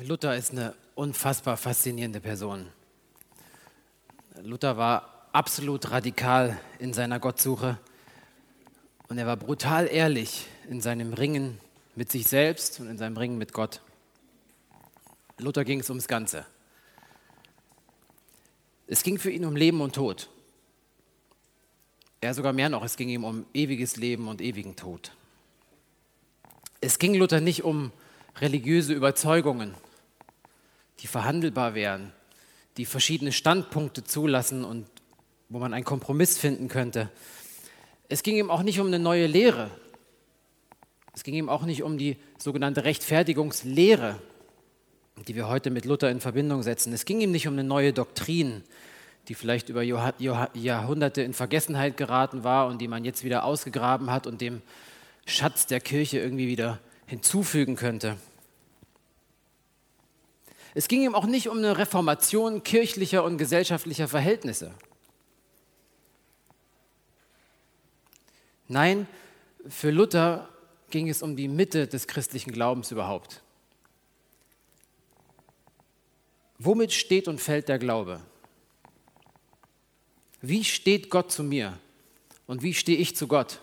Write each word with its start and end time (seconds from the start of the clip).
Luther 0.00 0.34
ist 0.36 0.52
eine 0.52 0.74
unfassbar 0.94 1.58
faszinierende 1.58 2.20
Person. 2.20 2.66
Luther 4.42 4.78
war 4.78 5.28
absolut 5.32 5.90
radikal 5.90 6.58
in 6.78 6.94
seiner 6.94 7.20
Gottsuche 7.20 7.78
und 9.08 9.18
er 9.18 9.26
war 9.26 9.36
brutal 9.36 9.86
ehrlich 9.86 10.46
in 10.70 10.80
seinem 10.80 11.12
Ringen 11.12 11.60
mit 11.94 12.10
sich 12.10 12.26
selbst 12.26 12.80
und 12.80 12.88
in 12.88 12.96
seinem 12.96 13.18
Ringen 13.18 13.36
mit 13.36 13.52
Gott. 13.52 13.82
Luther 15.36 15.64
ging 15.64 15.80
es 15.80 15.90
ums 15.90 16.08
Ganze. 16.08 16.46
Es 18.86 19.02
ging 19.02 19.18
für 19.18 19.30
ihn 19.30 19.44
um 19.44 19.56
Leben 19.56 19.82
und 19.82 19.94
Tod. 19.94 20.30
Er 22.22 22.32
sogar 22.32 22.54
mehr 22.54 22.70
noch, 22.70 22.82
es 22.82 22.96
ging 22.96 23.10
ihm 23.10 23.24
um 23.24 23.44
ewiges 23.52 23.96
Leben 23.96 24.28
und 24.28 24.40
ewigen 24.40 24.74
Tod. 24.74 25.12
Es 26.80 26.98
ging 26.98 27.14
Luther 27.14 27.40
nicht 27.40 27.62
um 27.62 27.92
religiöse 28.40 28.92
Überzeugungen, 28.92 29.74
die 31.00 31.06
verhandelbar 31.06 31.74
wären, 31.74 32.12
die 32.76 32.86
verschiedene 32.86 33.32
Standpunkte 33.32 34.04
zulassen 34.04 34.64
und 34.64 34.86
wo 35.48 35.58
man 35.58 35.74
einen 35.74 35.84
Kompromiss 35.84 36.38
finden 36.38 36.68
könnte. 36.68 37.10
Es 38.08 38.22
ging 38.22 38.36
ihm 38.36 38.50
auch 38.50 38.62
nicht 38.62 38.80
um 38.80 38.86
eine 38.86 38.98
neue 38.98 39.26
Lehre. 39.26 39.70
Es 41.14 41.24
ging 41.24 41.34
ihm 41.34 41.48
auch 41.48 41.62
nicht 41.62 41.82
um 41.82 41.98
die 41.98 42.16
sogenannte 42.38 42.84
Rechtfertigungslehre, 42.84 44.18
die 45.28 45.34
wir 45.34 45.48
heute 45.48 45.70
mit 45.70 45.84
Luther 45.84 46.10
in 46.10 46.20
Verbindung 46.20 46.62
setzen. 46.62 46.92
Es 46.92 47.04
ging 47.04 47.20
ihm 47.20 47.32
nicht 47.32 47.46
um 47.46 47.52
eine 47.52 47.64
neue 47.64 47.92
Doktrin, 47.92 48.62
die 49.28 49.34
vielleicht 49.34 49.68
über 49.68 49.82
Jahrhunderte 49.82 51.22
in 51.22 51.34
Vergessenheit 51.34 51.96
geraten 51.96 52.44
war 52.44 52.66
und 52.66 52.80
die 52.80 52.88
man 52.88 53.04
jetzt 53.04 53.24
wieder 53.24 53.44
ausgegraben 53.44 54.10
hat 54.10 54.26
und 54.26 54.40
dem 54.40 54.62
Schatz 55.26 55.66
der 55.66 55.80
Kirche 55.80 56.18
irgendwie 56.18 56.48
wieder 56.48 56.80
hinzufügen 57.06 57.76
könnte. 57.76 58.16
Es 60.74 60.88
ging 60.88 61.02
ihm 61.02 61.14
auch 61.14 61.26
nicht 61.26 61.48
um 61.48 61.58
eine 61.58 61.76
Reformation 61.76 62.62
kirchlicher 62.62 63.24
und 63.24 63.36
gesellschaftlicher 63.36 64.08
Verhältnisse. 64.08 64.72
Nein, 68.68 69.06
für 69.68 69.90
Luther 69.90 70.48
ging 70.90 71.08
es 71.08 71.22
um 71.22 71.36
die 71.36 71.48
Mitte 71.48 71.86
des 71.86 72.06
christlichen 72.06 72.52
Glaubens 72.52 72.90
überhaupt. 72.90 73.42
Womit 76.58 76.92
steht 76.92 77.28
und 77.28 77.40
fällt 77.40 77.68
der 77.68 77.78
Glaube? 77.78 78.20
Wie 80.40 80.64
steht 80.64 81.10
Gott 81.10 81.30
zu 81.30 81.42
mir 81.42 81.78
und 82.46 82.62
wie 82.62 82.74
stehe 82.74 82.98
ich 82.98 83.14
zu 83.16 83.28
Gott? 83.28 83.60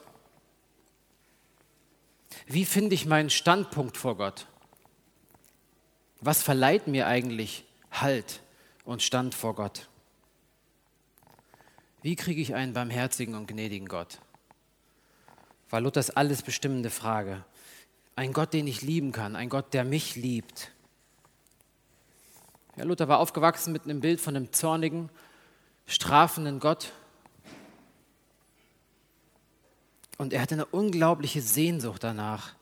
Wie 2.52 2.66
finde 2.66 2.95
ich 2.95 3.05
meinen 3.05 3.30
Standpunkt 3.30 3.95
vor 3.95 4.17
Gott? 4.17 4.47
Was 6.19 6.42
verleiht 6.42 6.88
mir 6.88 7.06
eigentlich 7.06 7.64
Halt 7.91 8.41
und 8.86 9.03
Stand 9.03 9.36
vor 9.36 9.53
Gott? 9.53 9.88
Wie 12.02 12.16
kriege 12.16 12.41
ich 12.41 12.56
einen 12.56 12.73
barmherzigen 12.73 13.36
und 13.36 13.47
gnädigen 13.47 13.88
Gott? 13.88 14.19
War 15.69 15.80
Luthers 15.80 16.09
alles 16.09 16.41
bestimmende 16.41 16.89
Frage. 16.89 17.45
Ein 18.16 18.33
Gott, 18.33 18.52
den 18.52 18.66
ich 18.66 18.81
lieben 18.81 19.11
kann, 19.11 19.36
ein 19.36 19.50
Gott, 19.50 19.72
der 19.75 19.84
mich 19.84 20.16
liebt. 20.16 20.72
Ja, 22.78 22.84
Luther 22.84 23.08
war 23.08 23.19
aufgewachsen 23.19 23.73
mit 23.73 23.84
einem 23.84 24.00
Bild 24.00 24.19
von 24.19 24.36
einem 24.36 24.52
zornigen, 24.52 25.11
strafenden 25.86 26.59
Gott. 26.59 26.94
Und 30.20 30.34
er 30.34 30.42
hatte 30.42 30.56
eine 30.56 30.66
unglaubliche 30.66 31.42
Sehnsucht 31.42 32.03
danach, 32.03 32.53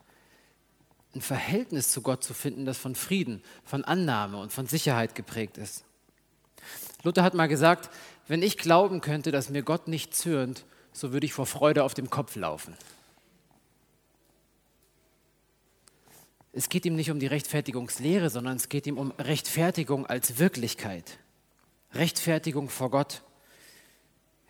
ein 1.16 1.22
Verhältnis 1.22 1.90
zu 1.90 2.04
Gott 2.04 2.24
zu 2.24 2.36
finden, 2.36 2.66
das 2.66 2.78
von 2.78 2.94
Frieden, 2.94 3.42
von 3.66 3.84
Annahme 3.84 4.38
und 4.38 4.54
von 4.54 4.68
Sicherheit 4.68 5.16
geprägt 5.16 5.58
ist. 5.58 5.84
Luther 7.02 7.24
hat 7.24 7.34
mal 7.34 7.48
gesagt, 7.48 7.90
wenn 8.28 8.44
ich 8.44 8.60
glauben 8.60 9.02
könnte, 9.02 9.32
dass 9.32 9.50
mir 9.50 9.64
Gott 9.64 9.88
nicht 9.88 10.14
zürnt, 10.14 10.66
so 10.94 11.12
würde 11.14 11.26
ich 11.26 11.34
vor 11.34 11.48
Freude 11.48 11.84
auf 11.84 11.96
dem 11.96 12.12
Kopf 12.12 12.36
laufen. 12.36 12.78
Es 16.54 16.70
geht 16.70 16.86
ihm 16.86 16.96
nicht 16.96 17.10
um 17.10 17.20
die 17.20 17.28
Rechtfertigungslehre, 17.28 18.30
sondern 18.30 18.58
es 18.58 18.70
geht 18.70 18.86
ihm 18.86 19.00
um 19.00 19.10
Rechtfertigung 19.18 20.06
als 20.06 20.38
Wirklichkeit. 20.38 21.18
Rechtfertigung 21.94 22.70
vor 22.70 22.92
Gott. 22.92 23.24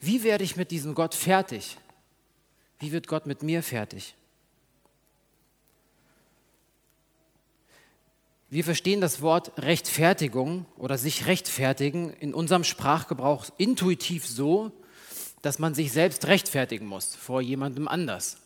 Wie 0.01 0.23
werde 0.23 0.43
ich 0.43 0.57
mit 0.57 0.71
diesem 0.71 0.93
Gott 0.93 1.15
fertig? 1.15 1.77
Wie 2.79 2.91
wird 2.91 3.07
Gott 3.07 3.25
mit 3.25 3.43
mir 3.43 3.63
fertig? 3.63 4.15
Wir 8.49 8.63
verstehen 8.63 9.01
das 9.01 9.21
Wort 9.21 9.51
Rechtfertigung 9.57 10.65
oder 10.77 10.97
sich 10.97 11.25
rechtfertigen 11.25 12.13
in 12.13 12.33
unserem 12.33 12.63
Sprachgebrauch 12.63 13.45
intuitiv 13.57 14.25
so, 14.25 14.71
dass 15.41 15.59
man 15.59 15.73
sich 15.73 15.91
selbst 15.91 16.27
rechtfertigen 16.27 16.85
muss 16.85 17.13
vor 17.15 17.41
jemandem 17.41 17.87
anders. 17.87 18.37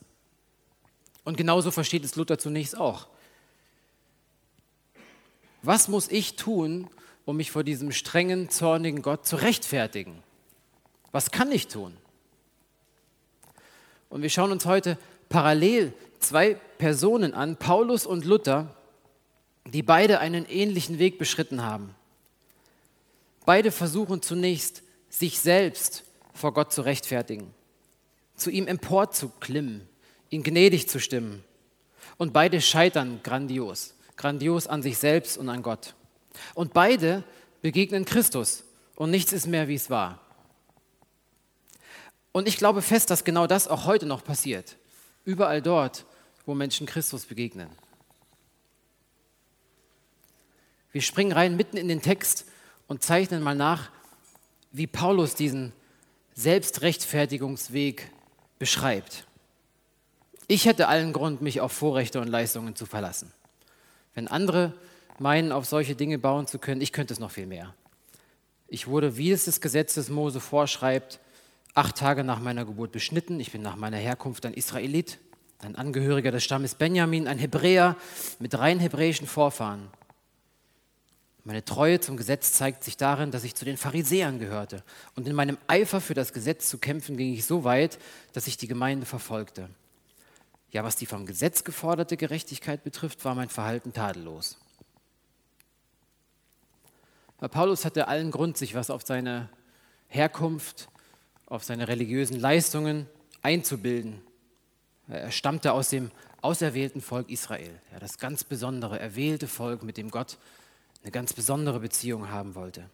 Und 1.24 1.38
genauso 1.38 1.70
versteht 1.70 2.04
es 2.04 2.16
Luther 2.16 2.40
zunächst 2.40 2.76
auch. 2.76 3.08
Was 5.62 5.88
muss 5.88 6.08
ich 6.10 6.36
tun, 6.36 6.90
um 7.26 7.38
mich 7.38 7.52
vor 7.52 7.64
diesem 7.64 7.92
strengen, 7.92 8.50
zornigen 8.50 9.04
Gott 9.04 9.28
zu 9.28 9.36
rechtfertigen? 9.36 10.24
Was 11.12 11.30
kann 11.30 11.52
ich 11.52 11.68
tun? 11.68 11.96
Und 14.12 14.22
wir 14.22 14.30
schauen 14.30 14.52
uns 14.52 14.66
heute 14.66 14.98
parallel 15.30 15.94
zwei 16.20 16.56
Personen 16.78 17.34
an, 17.34 17.56
Paulus 17.56 18.06
und 18.06 18.26
Luther, 18.26 18.76
die 19.66 19.82
beide 19.82 20.20
einen 20.20 20.46
ähnlichen 20.46 21.00
Weg 21.00 21.18
beschritten 21.18 21.64
haben. 21.64 21.96
Beide 23.46 23.72
versuchen 23.72 24.22
zunächst, 24.22 24.84
sich 25.10 25.40
selbst 25.40 26.04
vor 26.34 26.54
Gott 26.54 26.72
zu 26.74 26.82
rechtfertigen, 26.82 27.54
zu 28.36 28.50
ihm 28.50 28.68
emporzuklimmen, 28.68 29.88
ihn 30.30 30.44
gnädig 30.44 30.90
zu 30.90 31.00
stimmen. 31.00 31.44
Und 32.18 32.34
beide 32.34 32.62
scheitern 32.62 33.22
grandios, 33.24 33.96
grandios 34.18 34.68
an 34.68 34.84
sich 34.84 34.98
selbst 34.98 35.38
und 35.38 35.50
an 35.50 35.64
Gott. 35.64 35.96
Und 36.54 36.74
beide 36.74 37.24
begegnen 37.62 38.06
Christus 38.06 38.64
und 38.96 39.10
nichts 39.10 39.32
ist 39.32 39.48
mehr, 39.48 39.68
wie 39.68 39.76
es 39.76 39.90
war. 39.90 40.21
Und 42.32 42.48
ich 42.48 42.58
glaube 42.58 42.82
fest, 42.82 43.10
dass 43.10 43.24
genau 43.24 43.48
das 43.48 43.68
auch 43.68 43.86
heute 43.86 44.06
noch 44.06 44.24
passiert. 44.24 44.78
Überall 45.26 45.62
dort, 45.62 46.06
wo 46.46 46.54
Menschen 46.54 46.88
Christus 46.88 47.26
begegnen. 47.26 47.70
Wir 50.92 51.02
springen 51.02 51.32
rein 51.32 51.56
mitten 51.56 51.78
in 51.78 51.88
den 51.88 52.02
Text 52.02 52.46
und 52.88 53.04
zeichnen 53.04 53.44
mal 53.44 53.56
nach, 53.56 53.90
wie 54.72 54.88
Paulus 54.88 55.36
diesen 55.36 55.74
Selbstrechtfertigungsweg 56.34 58.12
beschreibt. 58.60 59.26
Ich 60.48 60.66
hätte 60.66 60.88
allen 60.88 61.14
Grund, 61.14 61.42
mich 61.42 61.62
auf 61.62 61.72
Vorrechte 61.72 62.20
und 62.20 62.28
Leistungen 62.28 62.76
zu 62.76 62.86
verlassen. 62.86 63.32
Wenn 64.14 64.28
andere 64.28 64.74
meinen, 65.20 65.52
auf 65.52 65.66
solche 65.66 65.96
Dinge 65.96 66.18
bauen 66.18 66.48
zu 66.48 66.60
können, 66.60 66.82
ich 66.82 66.92
könnte 66.92 67.14
es 67.14 67.20
noch 67.20 67.32
viel 67.32 67.46
mehr. 67.46 67.74
Ich 68.68 68.88
wurde, 68.88 69.18
wie 69.18 69.32
es 69.32 69.46
das 69.46 69.62
Gesetz 69.62 69.94
des 69.94 70.10
Mose 70.10 70.40
vorschreibt, 70.40 71.20
acht 71.74 71.98
Tage 71.98 72.24
nach 72.24 72.40
meiner 72.40 72.66
Geburt 72.66 72.92
beschnitten. 72.92 73.40
Ich 73.40 73.52
bin 73.52 73.62
nach 73.62 73.76
meiner 73.76 73.98
Herkunft 73.98 74.46
ein 74.46 74.54
Israelit, 74.54 75.20
ein 75.60 75.76
Angehöriger 75.76 76.32
des 76.32 76.44
Stammes 76.44 76.76
Benjamin, 76.76 77.28
ein 77.28 77.38
Hebräer 77.38 77.96
mit 78.40 78.58
rein 78.58 78.80
hebräischen 78.80 79.28
Vorfahren. 79.28 79.90
Meine 81.44 81.66
Treue 81.66 82.00
zum 82.00 82.18
Gesetz 82.18 82.54
zeigt 82.54 82.84
sich 82.84 82.98
darin, 82.98 83.32
dass 83.32 83.44
ich 83.44 83.56
zu 83.56 83.66
den 83.66 83.78
Pharisäern 83.78 84.38
gehörte. 84.38 84.84
Und 85.16 85.28
in 85.28 85.34
meinem 85.36 85.58
Eifer 85.68 86.00
für 86.00 86.14
das 86.14 86.34
Gesetz 86.34 86.70
zu 86.70 86.78
kämpfen, 86.78 87.18
ging 87.18 87.34
ich 87.34 87.46
so 87.46 87.64
weit, 87.64 87.98
dass 88.34 88.46
ich 88.46 88.58
die 88.58 88.68
Gemeinde 88.68 89.08
verfolgte. 89.08 89.70
Ja, 90.70 90.84
was 90.84 90.96
die 90.96 91.08
vom 91.08 91.26
Gesetz 91.26 91.64
geforderte 91.64 92.16
Gerechtigkeit 92.16 92.84
betrifft, 92.84 93.26
war 93.26 93.34
mein 93.34 93.50
Verhalten 93.50 93.92
tadellos. 93.92 94.58
Paulus 97.40 97.86
hatte 97.86 98.08
allen 98.08 98.30
Grund, 98.30 98.56
sich 98.56 98.76
was 98.76 98.92
auf 98.92 99.02
seine 99.04 99.50
Herkunft, 100.08 100.90
auf 101.52 101.64
seine 101.66 101.88
religiösen 101.90 102.40
Leistungen 102.40 103.08
einzubilden. 103.42 104.22
Er 105.08 105.32
stammte 105.32 105.74
aus 105.74 105.90
dem 105.90 106.10
auserwählten 106.42 107.02
Volk 107.02 107.30
Israel, 107.30 107.72
ja, 107.92 108.00
das 108.00 108.18
ganz 108.18 108.46
besondere, 108.46 109.00
erwählte 109.00 109.48
Volk, 109.48 109.84
mit 109.84 109.98
dem 109.98 110.12
Gott 110.12 110.38
eine 111.04 111.12
ganz 111.12 111.34
besondere 111.34 111.82
Beziehung 111.82 112.30
haben 112.30 112.56
wollte. 112.56 112.90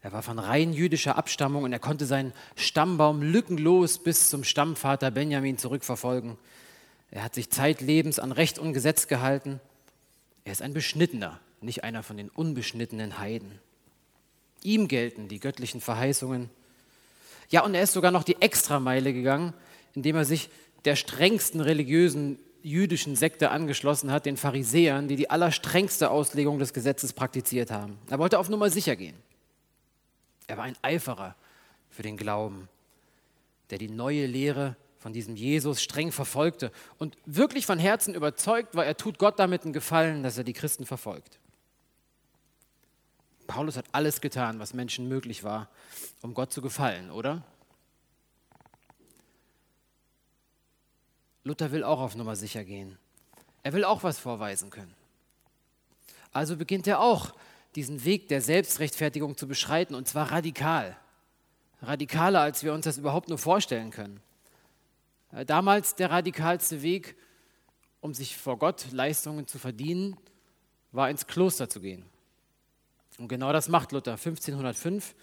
Er 0.00 0.12
war 0.12 0.22
von 0.22 0.40
rein 0.40 0.72
jüdischer 0.72 1.16
Abstammung 1.16 1.62
und 1.62 1.72
er 1.72 1.78
konnte 1.78 2.04
seinen 2.04 2.32
Stammbaum 2.56 3.22
lückenlos 3.22 3.98
bis 3.98 4.28
zum 4.28 4.42
Stammvater 4.42 5.12
Benjamin 5.12 5.56
zurückverfolgen. 5.56 6.36
Er 7.10 7.22
hat 7.22 7.34
sich 7.34 7.50
zeitlebens 7.50 8.18
an 8.18 8.32
Recht 8.32 8.58
und 8.58 8.72
Gesetz 8.72 9.06
gehalten. 9.06 9.60
Er 10.44 10.52
ist 10.52 10.62
ein 10.62 10.74
Beschnittener, 10.74 11.40
nicht 11.60 11.84
einer 11.84 12.02
von 12.02 12.16
den 12.16 12.28
unbeschnittenen 12.28 13.18
Heiden. 13.18 13.60
Ihm 14.62 14.88
gelten 14.88 15.28
die 15.28 15.38
göttlichen 15.40 15.80
Verheißungen. 15.80 16.50
Ja, 17.48 17.64
und 17.64 17.74
er 17.74 17.82
ist 17.82 17.92
sogar 17.92 18.10
noch 18.10 18.24
die 18.24 18.40
Extrameile 18.40 19.12
gegangen, 19.12 19.54
indem 19.94 20.16
er 20.16 20.24
sich 20.24 20.50
der 20.84 20.96
strengsten 20.96 21.60
religiösen 21.60 22.38
jüdischen 22.62 23.16
Sekte 23.16 23.50
angeschlossen 23.50 24.10
hat, 24.10 24.26
den 24.26 24.36
Pharisäern, 24.36 25.08
die 25.08 25.16
die 25.16 25.30
allerstrengste 25.30 26.10
Auslegung 26.10 26.58
des 26.58 26.72
Gesetzes 26.72 27.12
praktiziert 27.12 27.70
haben. 27.70 27.98
Er 28.10 28.18
wollte 28.18 28.38
auf 28.38 28.48
Nummer 28.48 28.68
sicher 28.68 28.96
gehen. 28.96 29.16
Er 30.46 30.56
war 30.56 30.64
ein 30.64 30.76
Eiferer 30.82 31.36
für 31.90 32.02
den 32.02 32.16
Glauben, 32.16 32.68
der 33.70 33.78
die 33.78 33.88
neue 33.88 34.26
Lehre 34.26 34.76
von 34.98 35.12
diesem 35.12 35.36
Jesus 35.36 35.82
streng 35.82 36.10
verfolgte 36.10 36.72
und 36.98 37.16
wirklich 37.24 37.66
von 37.66 37.78
Herzen 37.78 38.14
überzeugt 38.14 38.74
war, 38.74 38.84
er 38.84 38.96
tut 38.96 39.18
Gott 39.18 39.38
damit 39.38 39.62
einen 39.62 39.72
Gefallen, 39.72 40.22
dass 40.22 40.36
er 40.36 40.44
die 40.44 40.52
Christen 40.52 40.86
verfolgt. 40.86 41.38
Paulus 43.48 43.78
hat 43.78 43.86
alles 43.92 44.20
getan, 44.20 44.60
was 44.60 44.74
Menschen 44.74 45.08
möglich 45.08 45.42
war, 45.42 45.68
um 46.20 46.34
Gott 46.34 46.52
zu 46.52 46.62
gefallen, 46.62 47.10
oder? 47.10 47.42
Luther 51.44 51.72
will 51.72 51.82
auch 51.82 51.98
auf 51.98 52.14
Nummer 52.14 52.36
sicher 52.36 52.62
gehen. 52.62 52.98
Er 53.62 53.72
will 53.72 53.84
auch 53.84 54.02
was 54.02 54.18
vorweisen 54.18 54.68
können. 54.68 54.94
Also 56.30 56.56
beginnt 56.56 56.86
er 56.86 57.00
auch, 57.00 57.34
diesen 57.74 58.04
Weg 58.04 58.28
der 58.28 58.42
Selbstrechtfertigung 58.42 59.36
zu 59.36 59.48
beschreiten, 59.48 59.94
und 59.94 60.06
zwar 60.06 60.30
radikal. 60.30 60.96
Radikaler, 61.80 62.40
als 62.40 62.64
wir 62.64 62.74
uns 62.74 62.84
das 62.84 62.98
überhaupt 62.98 63.30
nur 63.30 63.38
vorstellen 63.38 63.90
können. 63.90 64.20
Äh, 65.32 65.46
damals 65.46 65.94
der 65.94 66.10
radikalste 66.10 66.82
Weg, 66.82 67.16
um 68.00 68.12
sich 68.12 68.36
vor 68.36 68.58
Gott 68.58 68.92
Leistungen 68.92 69.46
zu 69.46 69.58
verdienen, 69.58 70.18
war 70.92 71.08
ins 71.08 71.26
Kloster 71.26 71.68
zu 71.68 71.80
gehen. 71.80 72.04
Und 73.18 73.28
genau 73.28 73.52
das 73.52 73.68
macht 73.68 73.92
Luther 73.92 74.12
1505. 74.12 75.14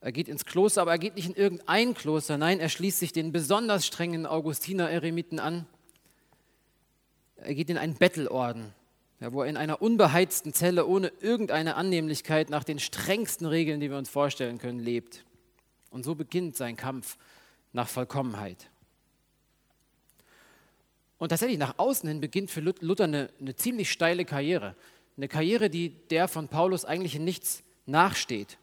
Er 0.00 0.12
geht 0.12 0.28
ins 0.28 0.46
Kloster, 0.46 0.82
aber 0.82 0.92
er 0.92 0.98
geht 0.98 1.16
nicht 1.16 1.28
in 1.28 1.34
irgendein 1.34 1.92
Kloster, 1.94 2.38
nein, 2.38 2.58
er 2.58 2.70
schließt 2.70 2.98
sich 2.98 3.12
den 3.12 3.32
besonders 3.32 3.86
strengen 3.86 4.24
Augustiner-Eremiten 4.24 5.38
an. 5.38 5.66
Er 7.36 7.54
geht 7.54 7.68
in 7.68 7.76
einen 7.76 7.94
Bettelorden, 7.94 8.72
ja, 9.20 9.32
wo 9.32 9.42
er 9.42 9.48
in 9.48 9.58
einer 9.58 9.82
unbeheizten 9.82 10.54
Zelle 10.54 10.86
ohne 10.86 11.12
irgendeine 11.20 11.74
Annehmlichkeit 11.74 12.48
nach 12.48 12.64
den 12.64 12.78
strengsten 12.78 13.46
Regeln, 13.46 13.80
die 13.80 13.90
wir 13.90 13.98
uns 13.98 14.08
vorstellen 14.08 14.58
können, 14.58 14.78
lebt. 14.78 15.24
Und 15.90 16.04
so 16.04 16.14
beginnt 16.14 16.56
sein 16.56 16.76
Kampf 16.76 17.18
nach 17.72 17.88
Vollkommenheit. 17.88 18.70
Und 21.18 21.28
tatsächlich 21.28 21.58
nach 21.58 21.74
außen 21.78 22.08
hin 22.08 22.20
beginnt 22.20 22.50
für 22.50 22.60
Luther 22.60 23.04
eine, 23.04 23.28
eine 23.38 23.54
ziemlich 23.54 23.90
steile 23.90 24.24
Karriere. 24.24 24.74
Eine 25.20 25.28
Karriere, 25.28 25.68
die 25.68 25.90
der 26.08 26.28
von 26.28 26.48
Paulus 26.48 26.86
eigentlich 26.86 27.14
in 27.14 27.24
nichts 27.24 27.62
nachsteht. 27.84 28.56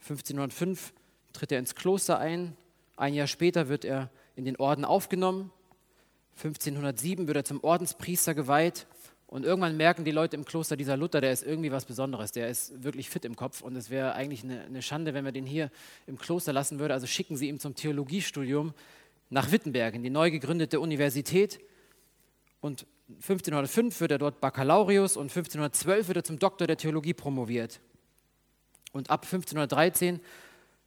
1505 0.00 0.92
tritt 1.32 1.52
er 1.52 1.60
ins 1.60 1.76
Kloster 1.76 2.18
ein. 2.18 2.56
Ein 2.96 3.14
Jahr 3.14 3.28
später 3.28 3.68
wird 3.68 3.84
er 3.84 4.10
in 4.34 4.44
den 4.44 4.56
Orden 4.56 4.84
aufgenommen. 4.84 5.52
1507 6.38 7.28
wird 7.28 7.36
er 7.36 7.44
zum 7.44 7.62
Ordenspriester 7.62 8.34
geweiht. 8.34 8.88
Und 9.28 9.44
irgendwann 9.44 9.76
merken 9.76 10.04
die 10.04 10.10
Leute 10.10 10.34
im 10.34 10.44
Kloster, 10.44 10.76
dieser 10.76 10.96
Luther, 10.96 11.20
der 11.20 11.30
ist 11.30 11.44
irgendwie 11.44 11.70
was 11.70 11.84
Besonderes, 11.84 12.32
der 12.32 12.48
ist 12.48 12.82
wirklich 12.82 13.08
fit 13.08 13.24
im 13.24 13.36
Kopf 13.36 13.62
und 13.62 13.76
es 13.76 13.90
wäre 13.90 14.14
eigentlich 14.14 14.42
eine, 14.42 14.62
eine, 14.62 14.82
Schande, 14.82 15.14
wenn 15.14 15.24
wir 15.24 15.30
den 15.30 15.46
hier 15.46 15.70
im 16.08 16.18
Kloster 16.18 16.52
lassen 16.52 16.80
würden. 16.80 16.90
Also 16.90 17.06
schicken 17.06 17.36
sie 17.36 17.46
ihn 17.46 17.60
zum 17.60 17.76
Theologiestudium 17.76 18.74
nach 19.28 19.52
Wittenberg 19.52 19.94
in 19.94 20.02
die 20.02 20.10
neu 20.10 20.32
gegründete 20.32 20.80
Universität. 20.80 21.60
Und 22.60 22.86
1505 23.16 24.00
wird 24.00 24.12
er 24.12 24.18
dort 24.18 24.40
Baccalaureus 24.40 25.16
und 25.16 25.24
1512 25.24 26.08
wird 26.08 26.16
er 26.18 26.24
zum 26.24 26.38
Doktor 26.38 26.66
der 26.66 26.76
Theologie 26.76 27.14
promoviert. 27.14 27.80
Und 28.92 29.10
ab 29.10 29.24
1513 29.24 30.20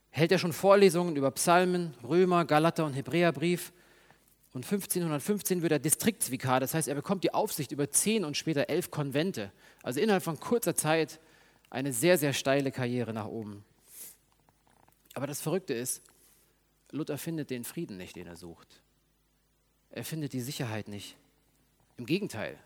hält 0.10 0.32
er 0.32 0.38
schon 0.38 0.54
Vorlesungen 0.54 1.16
über 1.16 1.32
Psalmen, 1.32 1.94
Römer, 2.04 2.46
Galater 2.46 2.86
und 2.86 2.94
Hebräerbrief. 2.94 3.74
Und 4.54 4.66
1515 4.66 5.62
wird 5.62 5.72
er 5.72 5.80
Distriktsvikar, 5.80 6.60
das 6.60 6.76
heißt, 6.76 6.88
er 6.88 6.96
bekommt 6.96 7.24
die 7.24 7.34
Aufsicht 7.34 7.72
über 7.72 7.90
zehn 7.90 8.24
und 8.24 8.38
später 8.38 8.70
elf 8.70 8.92
Konvente. 8.92 9.52
Also 9.82 10.00
innerhalb 10.00 10.24
von 10.24 10.40
kurzer 10.40 10.76
Zeit 10.76 11.20
eine 11.72 11.92
sehr, 11.92 12.20
sehr 12.20 12.34
steile 12.34 12.72
Karriere 12.72 13.14
nach 13.14 13.26
oben. 13.26 13.66
Aber 15.16 15.26
das 15.26 15.42
Verrückte 15.42 15.74
ist, 15.74 16.04
Luther 16.92 17.18
findet 17.18 17.50
den 17.50 17.64
Frieden 17.64 17.98
nicht, 17.98 18.16
den 18.16 18.28
er 18.28 18.36
sucht. 18.36 18.82
Er 19.90 20.04
findet 20.04 20.34
die 20.34 20.42
Sicherheit 20.42 20.88
nicht. 20.88 21.18
Im 21.98 22.06
Gegenteil. 22.06 22.58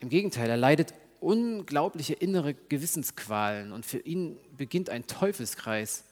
Im 0.00 0.08
Gegenteil, 0.08 0.50
er 0.50 0.56
leidet 0.56 0.94
unglaubliche 1.20 2.14
innere 2.14 2.54
Gewissensqualen 2.54 3.72
und 3.72 3.84
für 3.84 3.98
ihn 3.98 4.38
beginnt 4.56 4.90
ein 4.90 5.06
Teufelskreis, 5.06 6.04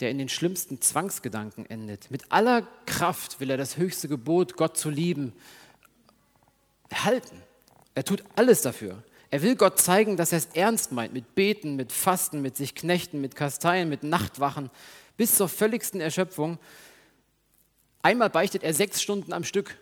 der 0.00 0.10
in 0.10 0.18
den 0.18 0.28
schlimmsten 0.28 0.80
Zwangsgedanken 0.80 1.66
endet. 1.66 2.10
Mit 2.10 2.32
aller 2.32 2.66
Kraft 2.86 3.40
will 3.40 3.50
er 3.50 3.56
das 3.56 3.76
höchste 3.76 4.08
Gebot, 4.08 4.56
Gott 4.56 4.76
zu 4.76 4.90
lieben, 4.90 5.32
erhalten. 6.88 7.40
Er 7.94 8.04
tut 8.04 8.24
alles 8.34 8.62
dafür. 8.62 9.02
Er 9.30 9.42
will 9.42 9.56
Gott 9.56 9.78
zeigen, 9.78 10.16
dass 10.16 10.32
er 10.32 10.38
es 10.38 10.46
ernst 10.54 10.92
meint, 10.92 11.12
mit 11.12 11.34
Beten, 11.34 11.76
mit 11.76 11.92
Fasten, 11.92 12.42
mit 12.42 12.56
sich 12.56 12.74
Knechten, 12.74 13.20
mit 13.20 13.36
Kasteien, 13.36 13.88
mit 13.88 14.02
Nachtwachen, 14.02 14.70
bis 15.16 15.36
zur 15.36 15.48
völligsten 15.48 16.00
Erschöpfung. 16.00 16.58
Einmal 18.02 18.30
beichtet 18.30 18.62
er 18.62 18.74
sechs 18.74 19.00
Stunden 19.00 19.32
am 19.32 19.44
Stück. 19.44 19.78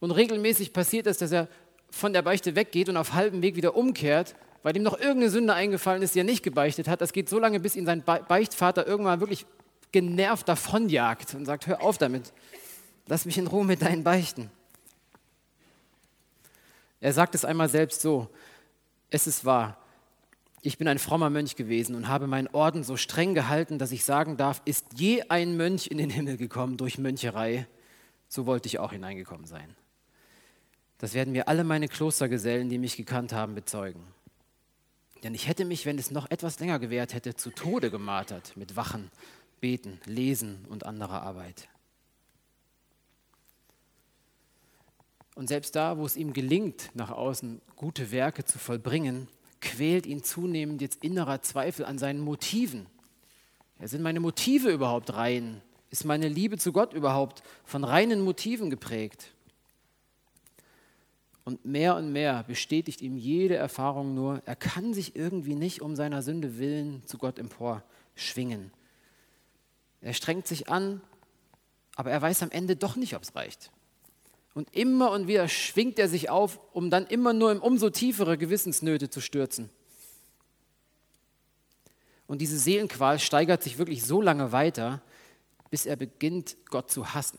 Und 0.00 0.10
regelmäßig 0.10 0.72
passiert 0.72 1.06
es, 1.06 1.18
dass 1.18 1.32
er 1.32 1.48
von 1.90 2.12
der 2.12 2.22
Beichte 2.22 2.54
weggeht 2.54 2.88
und 2.88 2.96
auf 2.96 3.14
halbem 3.14 3.42
Weg 3.42 3.56
wieder 3.56 3.76
umkehrt, 3.76 4.34
weil 4.62 4.76
ihm 4.76 4.82
noch 4.82 4.98
irgendeine 4.98 5.30
Sünde 5.30 5.54
eingefallen 5.54 6.02
ist, 6.02 6.14
die 6.14 6.20
er 6.20 6.24
nicht 6.24 6.42
gebeichtet 6.42 6.88
hat. 6.88 7.00
Das 7.00 7.12
geht 7.12 7.28
so 7.28 7.38
lange, 7.38 7.60
bis 7.60 7.76
ihn 7.76 7.86
sein 7.86 8.02
Beichtvater 8.02 8.86
irgendwann 8.86 9.20
wirklich 9.20 9.46
genervt 9.92 10.48
davonjagt 10.48 11.34
und 11.34 11.46
sagt, 11.46 11.66
hör 11.66 11.82
auf 11.82 11.98
damit, 11.98 12.32
lass 13.06 13.24
mich 13.24 13.38
in 13.38 13.46
Ruhe 13.46 13.64
mit 13.64 13.82
deinen 13.82 14.04
Beichten. 14.04 14.50
Er 17.00 17.12
sagt 17.12 17.34
es 17.34 17.44
einmal 17.44 17.68
selbst 17.68 18.02
so, 18.02 18.28
es 19.10 19.26
ist 19.26 19.44
wahr, 19.44 19.78
ich 20.62 20.78
bin 20.78 20.88
ein 20.88 20.98
frommer 20.98 21.30
Mönch 21.30 21.54
gewesen 21.54 21.94
und 21.94 22.08
habe 22.08 22.26
meinen 22.26 22.48
Orden 22.48 22.82
so 22.82 22.96
streng 22.96 23.34
gehalten, 23.34 23.78
dass 23.78 23.92
ich 23.92 24.04
sagen 24.04 24.36
darf, 24.36 24.60
ist 24.64 24.86
je 24.96 25.22
ein 25.28 25.56
Mönch 25.56 25.86
in 25.86 25.98
den 25.98 26.10
Himmel 26.10 26.36
gekommen 26.36 26.76
durch 26.76 26.98
Möncherei, 26.98 27.68
so 28.28 28.46
wollte 28.46 28.66
ich 28.66 28.80
auch 28.80 28.90
hineingekommen 28.90 29.46
sein. 29.46 29.76
Das 30.98 31.14
werden 31.14 31.32
mir 31.32 31.48
alle 31.48 31.64
meine 31.64 31.88
Klostergesellen, 31.88 32.68
die 32.68 32.78
mich 32.78 32.96
gekannt 32.96 33.32
haben, 33.32 33.54
bezeugen. 33.54 34.02
Denn 35.22 35.34
ich 35.34 35.48
hätte 35.48 35.64
mich, 35.64 35.86
wenn 35.86 35.98
es 35.98 36.10
noch 36.10 36.30
etwas 36.30 36.58
länger 36.60 36.78
gewährt 36.78 37.14
hätte, 37.14 37.34
zu 37.34 37.50
Tode 37.50 37.90
gemartert 37.90 38.56
mit 38.56 38.76
Wachen, 38.76 39.10
Beten, 39.60 40.00
Lesen 40.04 40.64
und 40.68 40.86
anderer 40.86 41.22
Arbeit. 41.22 41.68
Und 45.34 45.48
selbst 45.48 45.76
da, 45.76 45.98
wo 45.98 46.06
es 46.06 46.16
ihm 46.16 46.32
gelingt, 46.32 46.90
nach 46.94 47.10
außen 47.10 47.60
gute 47.76 48.10
Werke 48.10 48.44
zu 48.44 48.58
vollbringen, 48.58 49.28
quält 49.60 50.06
ihn 50.06 50.22
zunehmend 50.22 50.80
jetzt 50.80 51.04
innerer 51.04 51.42
Zweifel 51.42 51.84
an 51.84 51.98
seinen 51.98 52.20
Motiven. 52.20 52.86
Ja, 53.78 53.88
sind 53.88 54.02
meine 54.02 54.20
Motive 54.20 54.70
überhaupt 54.70 55.12
rein? 55.12 55.60
Ist 55.90 56.04
meine 56.04 56.28
Liebe 56.28 56.56
zu 56.56 56.72
Gott 56.72 56.94
überhaupt 56.94 57.42
von 57.64 57.84
reinen 57.84 58.22
Motiven 58.22 58.70
geprägt? 58.70 59.34
Und 61.46 61.64
mehr 61.64 61.94
und 61.94 62.10
mehr 62.10 62.42
bestätigt 62.42 63.00
ihm 63.02 63.16
jede 63.16 63.54
Erfahrung 63.54 64.16
nur, 64.16 64.42
er 64.46 64.56
kann 64.56 64.92
sich 64.92 65.14
irgendwie 65.14 65.54
nicht 65.54 65.80
um 65.80 65.94
seiner 65.94 66.20
Sünde 66.20 66.58
willen 66.58 67.06
zu 67.06 67.18
Gott 67.18 67.38
emporschwingen. 67.38 68.72
Er 70.00 70.12
strengt 70.12 70.48
sich 70.48 70.68
an, 70.68 71.00
aber 71.94 72.10
er 72.10 72.20
weiß 72.20 72.42
am 72.42 72.50
Ende 72.50 72.74
doch 72.74 72.96
nicht, 72.96 73.14
ob 73.14 73.22
es 73.22 73.36
reicht. 73.36 73.70
Und 74.54 74.74
immer 74.74 75.12
und 75.12 75.28
wieder 75.28 75.46
schwingt 75.46 76.00
er 76.00 76.08
sich 76.08 76.30
auf, 76.30 76.58
um 76.72 76.90
dann 76.90 77.06
immer 77.06 77.32
nur 77.32 77.52
in 77.52 77.60
umso 77.60 77.90
tiefere 77.90 78.36
Gewissensnöte 78.36 79.08
zu 79.08 79.20
stürzen. 79.20 79.70
Und 82.26 82.40
diese 82.40 82.58
Seelenqual 82.58 83.20
steigert 83.20 83.62
sich 83.62 83.78
wirklich 83.78 84.02
so 84.02 84.20
lange 84.20 84.50
weiter, 84.50 85.00
bis 85.70 85.86
er 85.86 85.94
beginnt, 85.94 86.56
Gott 86.70 86.90
zu 86.90 87.14
hassen. 87.14 87.38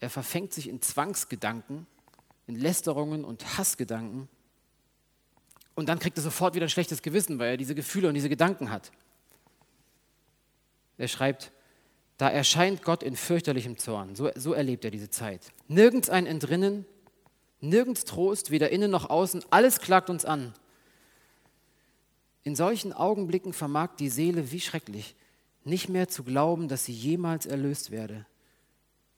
Er 0.00 0.10
verfängt 0.10 0.52
sich 0.52 0.68
in 0.68 0.82
Zwangsgedanken, 0.82 1.86
in 2.46 2.56
Lästerungen 2.56 3.24
und 3.24 3.58
Hassgedanken. 3.58 4.28
Und 5.74 5.88
dann 5.88 5.98
kriegt 5.98 6.16
er 6.16 6.22
sofort 6.22 6.54
wieder 6.54 6.66
ein 6.66 6.70
schlechtes 6.70 7.02
Gewissen, 7.02 7.38
weil 7.38 7.52
er 7.52 7.56
diese 7.56 7.74
Gefühle 7.74 8.08
und 8.08 8.14
diese 8.14 8.28
Gedanken 8.28 8.70
hat. 8.70 8.92
Er 10.98 11.08
schreibt, 11.08 11.52
da 12.18 12.30
erscheint 12.30 12.82
Gott 12.82 13.02
in 13.02 13.16
fürchterlichem 13.16 13.76
Zorn. 13.76 14.16
So, 14.16 14.30
so 14.34 14.54
erlebt 14.54 14.84
er 14.84 14.90
diese 14.90 15.10
Zeit. 15.10 15.52
Nirgends 15.68 16.08
ein 16.08 16.26
Entrinnen, 16.26 16.86
nirgends 17.60 18.04
Trost, 18.04 18.50
weder 18.50 18.70
innen 18.70 18.90
noch 18.90 19.10
außen. 19.10 19.44
Alles 19.50 19.80
klagt 19.80 20.08
uns 20.08 20.24
an. 20.24 20.54
In 22.42 22.54
solchen 22.54 22.92
Augenblicken 22.92 23.52
vermag 23.52 23.96
die 23.98 24.08
Seele, 24.08 24.50
wie 24.52 24.60
schrecklich, 24.60 25.14
nicht 25.64 25.88
mehr 25.88 26.08
zu 26.08 26.22
glauben, 26.22 26.68
dass 26.68 26.84
sie 26.84 26.92
jemals 26.92 27.44
erlöst 27.44 27.90
werde. 27.90 28.24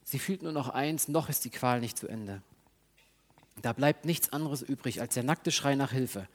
Sie 0.09 0.19
fühlt 0.19 0.43
nur 0.43 0.53
noch 0.53 0.71
eins, 0.71 1.09
noch 1.09 1.29
ist 1.29 1.45
die 1.45 1.51
Qual 1.51 1.81
nicht 1.81 1.99
zu 1.99 2.09
Ende. 2.09 2.41
Da 3.61 3.75
bleibt 3.75 4.07
nichts 4.07 4.33
anderes 4.33 4.63
übrig 4.63 5.03
als 5.03 5.13
der 5.13 5.23
nackte 5.23 5.51
Schrei 5.51 5.75
nach 5.75 5.93
Hilfe. 5.93 6.27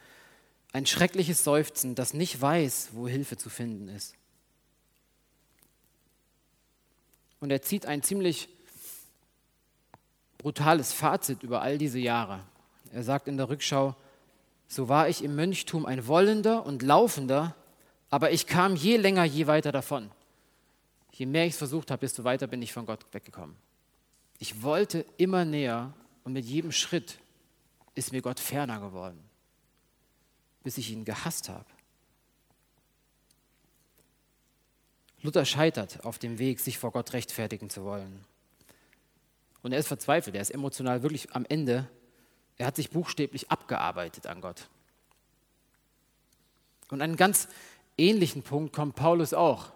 Ein 0.72 0.86
schreckliches 0.86 1.42
Seufzen, 1.42 1.96
das 1.96 2.14
nicht 2.14 2.40
weiß, 2.40 2.90
wo 2.92 3.08
Hilfe 3.08 3.36
zu 3.36 3.50
finden 3.50 3.88
ist. 3.88 4.14
Und 7.40 7.50
er 7.50 7.62
zieht 7.62 7.84
ein 7.84 8.04
ziemlich 8.04 8.48
brutales 10.38 10.92
Fazit 10.92 11.42
über 11.42 11.60
all 11.60 11.76
diese 11.76 11.98
Jahre. 11.98 12.44
Er 12.92 13.02
sagt 13.02 13.26
in 13.26 13.36
der 13.36 13.48
Rückschau, 13.48 13.96
so 14.68 14.88
war 14.88 15.08
ich 15.08 15.24
im 15.24 15.34
Mönchtum 15.34 15.84
ein 15.84 16.06
Wollender 16.06 16.64
und 16.64 16.82
Laufender, 16.82 17.56
aber 18.08 18.30
ich 18.30 18.46
kam 18.46 18.76
je 18.76 18.98
länger, 18.98 19.24
je 19.24 19.48
weiter 19.48 19.72
davon. 19.72 20.12
Je 21.10 21.26
mehr 21.26 21.46
ich 21.46 21.54
es 21.54 21.58
versucht 21.58 21.90
habe, 21.90 22.02
desto 22.02 22.22
weiter 22.22 22.46
bin 22.46 22.62
ich 22.62 22.72
von 22.72 22.86
Gott 22.86 23.04
weggekommen. 23.10 23.63
Ich 24.44 24.60
wollte 24.60 25.06
immer 25.16 25.46
näher 25.46 25.94
und 26.22 26.34
mit 26.34 26.44
jedem 26.44 26.70
Schritt 26.70 27.18
ist 27.94 28.12
mir 28.12 28.20
Gott 28.20 28.38
ferner 28.38 28.78
geworden, 28.78 29.18
bis 30.62 30.76
ich 30.76 30.90
ihn 30.90 31.06
gehasst 31.06 31.48
habe. 31.48 31.64
Luther 35.22 35.46
scheitert 35.46 36.04
auf 36.04 36.18
dem 36.18 36.38
Weg, 36.38 36.60
sich 36.60 36.76
vor 36.76 36.92
Gott 36.92 37.14
rechtfertigen 37.14 37.70
zu 37.70 37.84
wollen. 37.84 38.22
Und 39.62 39.72
er 39.72 39.78
ist 39.78 39.88
verzweifelt, 39.88 40.36
er 40.36 40.42
ist 40.42 40.50
emotional 40.50 41.02
wirklich 41.02 41.34
am 41.34 41.46
Ende. 41.46 41.88
Er 42.58 42.66
hat 42.66 42.76
sich 42.76 42.90
buchstäblich 42.90 43.50
abgearbeitet 43.50 44.26
an 44.26 44.42
Gott. 44.42 44.68
Und 46.90 47.00
einen 47.00 47.16
ganz 47.16 47.48
ähnlichen 47.96 48.42
Punkt 48.42 48.74
kommt 48.74 48.94
Paulus 48.94 49.32
auch. 49.32 49.72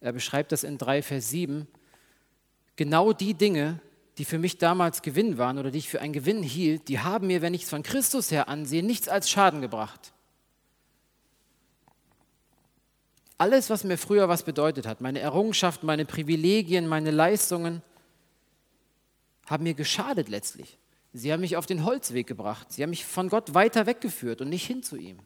Er 0.00 0.10
beschreibt 0.10 0.50
das 0.50 0.64
in 0.64 0.76
3 0.76 1.02
Vers 1.02 1.30
7. 1.30 1.68
Genau 2.76 3.12
die 3.12 3.34
Dinge, 3.34 3.80
die 4.18 4.24
für 4.24 4.38
mich 4.38 4.58
damals 4.58 5.02
Gewinn 5.02 5.38
waren 5.38 5.58
oder 5.58 5.70
die 5.70 5.78
ich 5.78 5.88
für 5.88 6.00
einen 6.00 6.12
Gewinn 6.12 6.42
hielt, 6.42 6.88
die 6.88 7.00
haben 7.00 7.26
mir, 7.26 7.42
wenn 7.42 7.54
ich 7.54 7.64
es 7.64 7.70
von 7.70 7.82
Christus 7.82 8.30
her 8.30 8.48
ansehe, 8.48 8.82
nichts 8.82 9.08
als 9.08 9.28
Schaden 9.28 9.60
gebracht. 9.60 10.12
Alles, 13.38 13.68
was 13.68 13.84
mir 13.84 13.98
früher 13.98 14.28
was 14.28 14.44
bedeutet 14.44 14.86
hat, 14.86 15.02
meine 15.02 15.18
Errungenschaften, 15.20 15.86
meine 15.86 16.06
Privilegien, 16.06 16.86
meine 16.86 17.10
Leistungen, 17.10 17.82
haben 19.46 19.64
mir 19.64 19.74
geschadet 19.74 20.28
letztlich. 20.28 20.78
Sie 21.12 21.32
haben 21.32 21.40
mich 21.40 21.56
auf 21.56 21.66
den 21.66 21.84
Holzweg 21.84 22.26
gebracht. 22.26 22.72
Sie 22.72 22.82
haben 22.82 22.90
mich 22.90 23.04
von 23.04 23.28
Gott 23.28 23.54
weiter 23.54 23.86
weggeführt 23.86 24.40
und 24.40 24.48
nicht 24.48 24.66
hin 24.66 24.82
zu 24.82 24.96
ihm. 24.96 25.18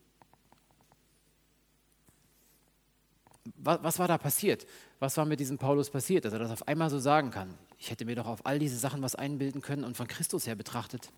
Was, 3.62 3.82
was 3.82 3.98
war 3.98 4.08
da 4.08 4.18
passiert? 4.18 4.66
Was 4.98 5.16
war 5.16 5.26
mit 5.26 5.40
diesem 5.40 5.58
Paulus 5.58 5.90
passiert, 5.90 6.24
dass 6.24 6.32
er 6.32 6.38
das 6.38 6.50
auf 6.50 6.66
einmal 6.66 6.90
so 6.90 6.98
sagen 6.98 7.30
kann? 7.30 7.54
Ich 7.78 7.90
hätte 7.90 8.04
mir 8.04 8.16
doch 8.16 8.26
auf 8.26 8.46
all 8.46 8.58
diese 8.58 8.78
Sachen 8.78 9.02
was 9.02 9.14
einbilden 9.14 9.60
können 9.60 9.84
und 9.84 9.96
von 9.96 10.08
Christus 10.08 10.46
her 10.46 10.54
betrachtet. 10.54 11.10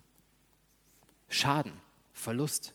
Schaden, 1.28 1.72
Verlust. 2.12 2.74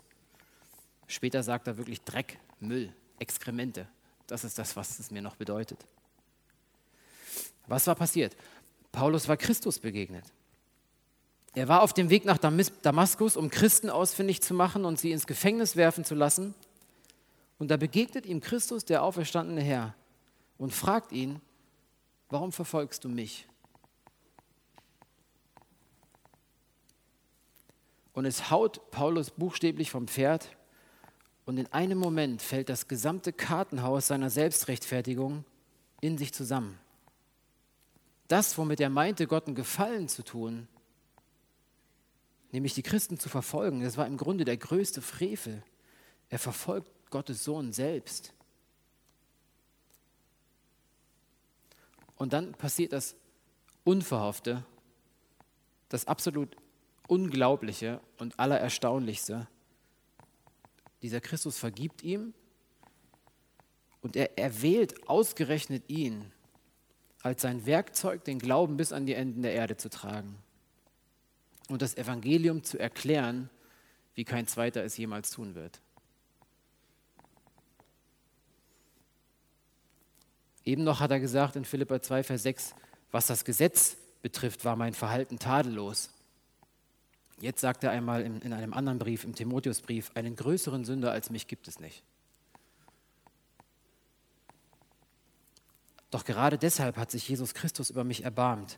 Später 1.07 1.43
sagt 1.43 1.67
er 1.67 1.77
wirklich 1.77 2.01
Dreck, 2.01 2.39
Müll, 2.59 2.93
Exkremente. 3.19 3.87
Das 4.25 4.43
ist 4.43 4.57
das, 4.57 4.75
was 4.75 4.99
es 4.99 5.11
mir 5.11 5.21
noch 5.21 5.35
bedeutet. 5.35 5.85
Was 7.67 7.87
war 7.87 7.95
passiert? 7.95 8.35
Paulus 8.91 9.27
war 9.27 9.37
Christus 9.37 9.79
begegnet. 9.79 10.25
Er 11.55 11.67
war 11.67 11.81
auf 11.81 11.93
dem 11.93 12.09
Weg 12.09 12.23
nach 12.23 12.37
Damaskus, 12.37 13.35
um 13.35 13.49
Christen 13.49 13.89
ausfindig 13.89 14.41
zu 14.41 14.53
machen 14.53 14.85
und 14.85 14.99
sie 14.99 15.11
ins 15.11 15.27
Gefängnis 15.27 15.75
werfen 15.75 16.03
zu 16.03 16.13
lassen. 16.13 16.53
Und 17.59 17.69
da 17.69 17.77
begegnet 17.77 18.25
ihm 18.25 18.39
Christus, 18.39 18.85
der 18.85 19.03
auferstandene 19.03 19.61
Herr, 19.61 19.95
und 20.57 20.73
fragt 20.73 21.11
ihn, 21.11 21.41
warum 22.29 22.51
verfolgst 22.51 23.03
du 23.03 23.09
mich? 23.09 23.47
Und 28.13 28.25
es 28.25 28.49
haut 28.49 28.89
Paulus 28.89 29.29
buchstäblich 29.29 29.91
vom 29.91 30.07
Pferd 30.07 30.57
und 31.45 31.57
in 31.57 31.71
einem 31.71 31.99
Moment 31.99 32.41
fällt 32.41 32.67
das 32.67 32.87
gesamte 32.87 33.31
Kartenhaus 33.31 34.07
seiner 34.07 34.29
Selbstrechtfertigung 34.29 35.45
in 36.01 36.17
sich 36.17 36.33
zusammen. 36.33 36.79
Das, 38.27 38.57
womit 38.57 38.79
er 38.79 38.89
meinte, 38.89 39.27
Gott 39.27 39.45
einen 39.45 39.55
Gefallen 39.55 40.09
zu 40.09 40.23
tun, 40.23 40.67
nämlich 42.51 42.73
die 42.73 42.81
Christen 42.83 43.19
zu 43.19 43.29
verfolgen, 43.29 43.81
das 43.81 43.97
war 43.97 44.07
im 44.07 44.17
Grunde 44.17 44.45
der 44.45 44.57
größte 44.57 45.01
Frevel. 45.01 45.63
Er 46.29 46.39
verfolgt 46.39 46.91
Gottes 47.09 47.43
Sohn 47.43 47.71
selbst. 47.73 48.33
Und 52.15 52.33
dann 52.33 52.53
passiert 52.53 52.93
das 52.93 53.15
Unverhoffte, 53.83 54.65
das 55.89 56.07
absolut 56.07 56.55
Unglaubliche 57.07 58.01
und 58.17 58.37
Allererstaunlichste. 58.39 59.47
Dieser 61.01 61.21
Christus 61.21 61.57
vergibt 61.57 62.03
ihm 62.03 62.33
und 64.01 64.15
er 64.15 64.37
erwählt 64.37 65.07
ausgerechnet 65.07 65.89
ihn 65.89 66.31
als 67.21 67.41
sein 67.41 67.65
Werkzeug, 67.65 68.23
den 68.23 68.39
Glauben 68.39 68.77
bis 68.77 68.91
an 68.91 69.05
die 69.05 69.13
Enden 69.13 69.41
der 69.41 69.53
Erde 69.53 69.77
zu 69.77 69.89
tragen 69.89 70.37
und 71.69 71.81
das 71.81 71.95
Evangelium 71.97 72.63
zu 72.63 72.77
erklären, 72.77 73.49
wie 74.15 74.23
kein 74.23 74.47
zweiter 74.47 74.83
es 74.83 74.97
jemals 74.97 75.31
tun 75.31 75.55
wird. 75.55 75.81
Eben 80.67 80.83
noch 80.83 80.99
hat 80.99 81.11
er 81.11 81.21
gesagt 81.21 81.55
in 81.55 81.63
Philippa 81.63 82.01
2, 82.01 82.23
Vers 82.23 82.43
6, 82.43 82.75
was 83.09 83.27
das 83.27 83.45
Gesetz 83.45 83.95
betrifft, 84.21 84.65
war 84.65 84.75
mein 84.75 84.93
Verhalten 84.93 85.39
tadellos. 85.39 86.09
Jetzt 87.39 87.61
sagt 87.61 87.85
er 87.85 87.91
einmal 87.91 88.21
in, 88.21 88.41
in 88.41 88.51
einem 88.51 88.73
anderen 88.73 88.99
Brief, 88.99 89.23
im 89.23 89.33
Timotheusbrief, 89.33 90.11
einen 90.15 90.35
größeren 90.35 90.83
Sünder 90.83 91.13
als 91.13 91.29
mich 91.29 91.47
gibt 91.47 91.69
es 91.69 91.79
nicht. 91.79 92.03
Doch 96.11 96.25
gerade 96.25 96.57
deshalb 96.57 96.97
hat 96.97 97.11
sich 97.11 97.29
Jesus 97.29 97.53
Christus 97.53 97.89
über 97.89 98.03
mich 98.03 98.25
erbarmt. 98.25 98.77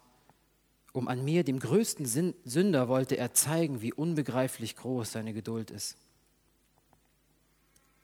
Um 0.94 1.08
an 1.08 1.26
mir, 1.26 1.44
dem 1.44 1.60
größten 1.60 2.06
Sünder, 2.06 2.88
wollte 2.88 3.18
er 3.18 3.34
zeigen, 3.34 3.82
wie 3.82 3.94
unbegreiflich 3.94 4.76
groß 4.76 5.14
seine 5.14 5.34
Geduld 5.34 5.72
ist. 5.72 5.98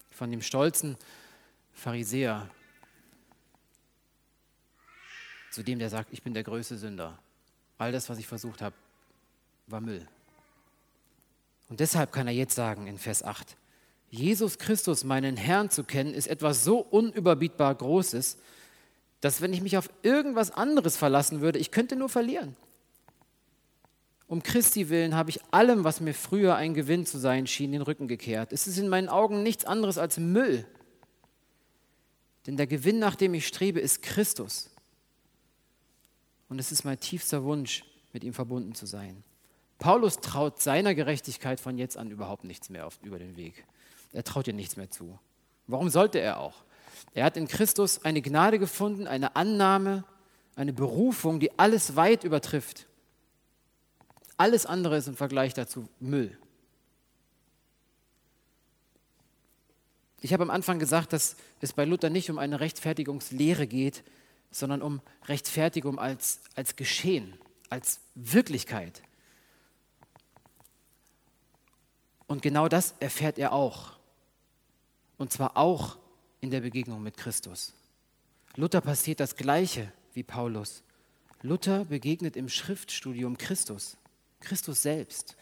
Von 0.09 0.31
dem 0.31 0.41
stolzen 0.41 0.97
Pharisäer, 1.71 2.49
zu 5.55 5.63
dem 5.63 5.79
der 5.79 5.89
sagt, 5.89 6.11
ich 6.11 6.21
bin 6.21 6.33
der 6.33 6.43
größte 6.43 6.77
Sünder. 6.77 7.17
All 7.77 7.93
das, 7.93 8.09
was 8.09 8.19
ich 8.19 8.27
versucht 8.27 8.61
habe, 8.61 8.75
war 9.67 9.79
Müll. 9.79 10.05
Und 11.69 11.79
deshalb 11.79 12.11
kann 12.11 12.27
er 12.27 12.33
jetzt 12.33 12.55
sagen 12.55 12.87
in 12.87 12.97
Vers 12.97 13.23
8, 13.23 13.55
Jesus 14.09 14.57
Christus, 14.57 15.05
meinen 15.05 15.37
Herrn 15.37 15.69
zu 15.69 15.85
kennen, 15.85 16.13
ist 16.13 16.27
etwas 16.27 16.65
so 16.65 16.79
unüberbietbar 16.79 17.73
Großes, 17.73 18.37
dass 19.21 19.41
wenn 19.41 19.53
ich 19.53 19.61
mich 19.61 19.77
auf 19.77 19.89
irgendwas 20.03 20.51
anderes 20.51 20.97
verlassen 20.97 21.39
würde, 21.39 21.57
ich 21.57 21.71
könnte 21.71 21.95
nur 21.95 22.09
verlieren. 22.09 22.55
Um 24.27 24.43
Christi 24.43 24.89
willen 24.89 25.15
habe 25.15 25.29
ich 25.29 25.39
allem, 25.51 25.85
was 25.85 26.01
mir 26.01 26.13
früher 26.13 26.55
ein 26.55 26.73
Gewinn 26.73 27.05
zu 27.05 27.17
sein 27.17 27.47
schien, 27.47 27.71
den 27.71 27.81
Rücken 27.81 28.09
gekehrt. 28.09 28.51
Es 28.51 28.67
ist 28.67 28.77
in 28.77 28.89
meinen 28.89 29.07
Augen 29.07 29.41
nichts 29.41 29.63
anderes 29.63 29.97
als 29.97 30.17
Müll. 30.17 30.65
Denn 32.45 32.57
der 32.57 32.67
Gewinn, 32.67 32.99
nach 32.99 33.15
dem 33.15 33.33
ich 33.33 33.47
strebe, 33.47 33.79
ist 33.79 34.01
Christus. 34.01 34.74
Und 36.49 36.59
es 36.59 36.71
ist 36.71 36.83
mein 36.83 36.99
tiefster 36.99 37.43
Wunsch, 37.43 37.83
mit 38.13 38.23
ihm 38.23 38.33
verbunden 38.33 38.75
zu 38.75 38.85
sein. 38.85 39.23
Paulus 39.77 40.19
traut 40.19 40.61
seiner 40.61 40.95
Gerechtigkeit 40.95 41.59
von 41.59 41.77
jetzt 41.77 41.97
an 41.97 42.11
überhaupt 42.11 42.43
nichts 42.43 42.69
mehr 42.69 42.87
auf, 42.87 42.99
über 43.03 43.19
den 43.19 43.35
Weg. 43.35 43.65
Er 44.13 44.23
traut 44.23 44.47
ihr 44.47 44.53
nichts 44.53 44.77
mehr 44.77 44.89
zu. 44.89 45.19
Warum 45.67 45.89
sollte 45.89 46.19
er 46.19 46.39
auch? 46.39 46.63
Er 47.13 47.25
hat 47.25 47.37
in 47.37 47.47
Christus 47.47 48.05
eine 48.05 48.21
Gnade 48.21 48.59
gefunden, 48.59 49.07
eine 49.07 49.35
Annahme, 49.35 50.05
eine 50.55 50.73
Berufung, 50.73 51.39
die 51.39 51.57
alles 51.59 51.95
weit 51.95 52.23
übertrifft. 52.23 52.87
Alles 54.37 54.65
andere 54.65 54.97
ist 54.97 55.07
im 55.07 55.15
Vergleich 55.15 55.53
dazu 55.53 55.89
Müll. 55.99 56.37
Ich 60.21 60.33
habe 60.33 60.43
am 60.43 60.49
Anfang 60.49 60.79
gesagt, 60.79 61.13
dass 61.13 61.35
es 61.61 61.73
bei 61.73 61.85
Luther 61.85 62.09
nicht 62.09 62.29
um 62.29 62.39
eine 62.39 62.59
Rechtfertigungslehre 62.59 63.67
geht, 63.67 64.03
sondern 64.55 64.81
um 64.81 65.01
Rechtfertigung 65.25 65.99
als, 65.99 66.39
als 66.55 66.77
Geschehen, 66.77 67.37
als 67.69 67.99
Wirklichkeit. 68.15 69.01
Und 72.25 72.41
genau 72.41 72.69
das 72.69 72.95
erfährt 73.01 73.37
er 73.37 73.51
auch. 73.51 73.97
Und 75.17 75.33
zwar 75.33 75.57
auch 75.57 75.97
in 76.39 76.51
der 76.51 76.61
Begegnung 76.61 77.03
mit 77.03 77.17
Christus. 77.17 77.73
Luther 78.55 78.79
passiert 78.79 79.19
das 79.19 79.35
Gleiche 79.35 79.91
wie 80.13 80.23
Paulus. 80.23 80.83
Luther 81.41 81.83
begegnet 81.83 82.37
im 82.37 82.47
Schriftstudium 82.47 83.37
Christus, 83.37 83.97
Christus 84.39 84.81
selbst. 84.81 85.35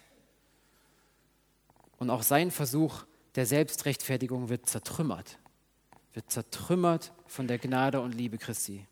Und 1.99 2.09
auch 2.09 2.23
sein 2.23 2.49
Versuch 2.49 3.05
der 3.35 3.45
Selbstrechtfertigung 3.45 4.49
wird 4.49 4.67
zertrümmert, 4.67 5.37
wird 6.13 6.31
zertrümmert 6.31 7.13
von 7.27 7.47
der 7.47 7.59
Gnade 7.59 8.01
und 8.01 8.13
Liebe 8.13 8.39
Christi. 8.39 8.87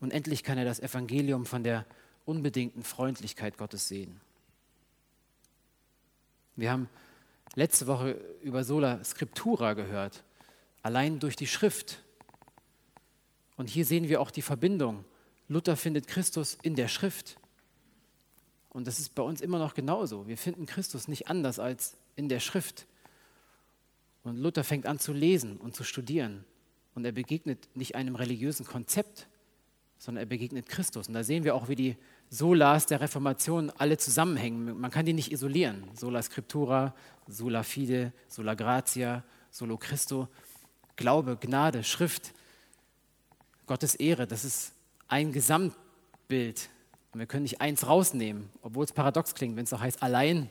Und 0.00 0.12
endlich 0.12 0.42
kann 0.42 0.58
er 0.58 0.64
das 0.64 0.80
Evangelium 0.80 1.46
von 1.46 1.62
der 1.64 1.86
unbedingten 2.24 2.82
Freundlichkeit 2.82 3.58
Gottes 3.58 3.88
sehen. 3.88 4.20
Wir 6.56 6.70
haben 6.70 6.88
letzte 7.54 7.86
Woche 7.86 8.12
über 8.42 8.64
Sola 8.64 9.02
Scriptura 9.04 9.74
gehört, 9.74 10.24
allein 10.82 11.18
durch 11.18 11.36
die 11.36 11.46
Schrift. 11.46 12.02
Und 13.56 13.68
hier 13.68 13.84
sehen 13.84 14.08
wir 14.08 14.20
auch 14.20 14.30
die 14.30 14.42
Verbindung 14.42 15.04
Luther 15.48 15.76
findet 15.76 16.06
Christus 16.06 16.56
in 16.62 16.74
der 16.74 16.88
Schrift. 16.88 17.36
Und 18.70 18.86
das 18.86 18.98
ist 18.98 19.14
bei 19.14 19.22
uns 19.22 19.40
immer 19.40 19.58
noch 19.58 19.74
genauso. 19.74 20.26
Wir 20.26 20.38
finden 20.38 20.66
Christus 20.66 21.06
nicht 21.06 21.28
anders 21.28 21.58
als 21.58 21.96
in 22.16 22.28
der 22.28 22.40
Schrift. 22.40 22.86
Und 24.22 24.38
Luther 24.38 24.64
fängt 24.64 24.86
an 24.86 24.98
zu 24.98 25.12
lesen 25.12 25.58
und 25.58 25.76
zu 25.76 25.84
studieren. 25.84 26.44
Und 26.94 27.04
er 27.04 27.12
begegnet 27.12 27.68
nicht 27.74 27.94
einem 27.94 28.16
religiösen 28.16 28.64
Konzept, 28.64 29.28
sondern 30.04 30.24
er 30.24 30.26
begegnet 30.26 30.68
Christus. 30.68 31.08
Und 31.08 31.14
da 31.14 31.24
sehen 31.24 31.44
wir 31.44 31.54
auch, 31.54 31.68
wie 31.68 31.76
die 31.76 31.96
Solas 32.28 32.84
der 32.84 33.00
Reformation 33.00 33.72
alle 33.78 33.96
zusammenhängen. 33.96 34.78
Man 34.78 34.90
kann 34.90 35.06
die 35.06 35.14
nicht 35.14 35.32
isolieren. 35.32 35.84
Sola 35.94 36.20
Scriptura, 36.20 36.94
Sola 37.26 37.62
Fide, 37.62 38.12
Sola 38.28 38.52
Gratia, 38.52 39.24
Solo 39.50 39.78
Christo. 39.78 40.28
Glaube, 40.96 41.38
Gnade, 41.40 41.82
Schrift, 41.82 42.34
Gottes 43.66 43.94
Ehre, 43.94 44.26
das 44.26 44.44
ist 44.44 44.74
ein 45.08 45.32
Gesamtbild. 45.32 46.68
Und 47.12 47.20
wir 47.20 47.26
können 47.26 47.44
nicht 47.44 47.62
eins 47.62 47.86
rausnehmen, 47.86 48.50
obwohl 48.60 48.84
es 48.84 48.92
paradox 48.92 49.34
klingt, 49.34 49.56
wenn 49.56 49.64
es 49.64 49.70
doch 49.70 49.80
heißt, 49.80 50.02
allein 50.02 50.50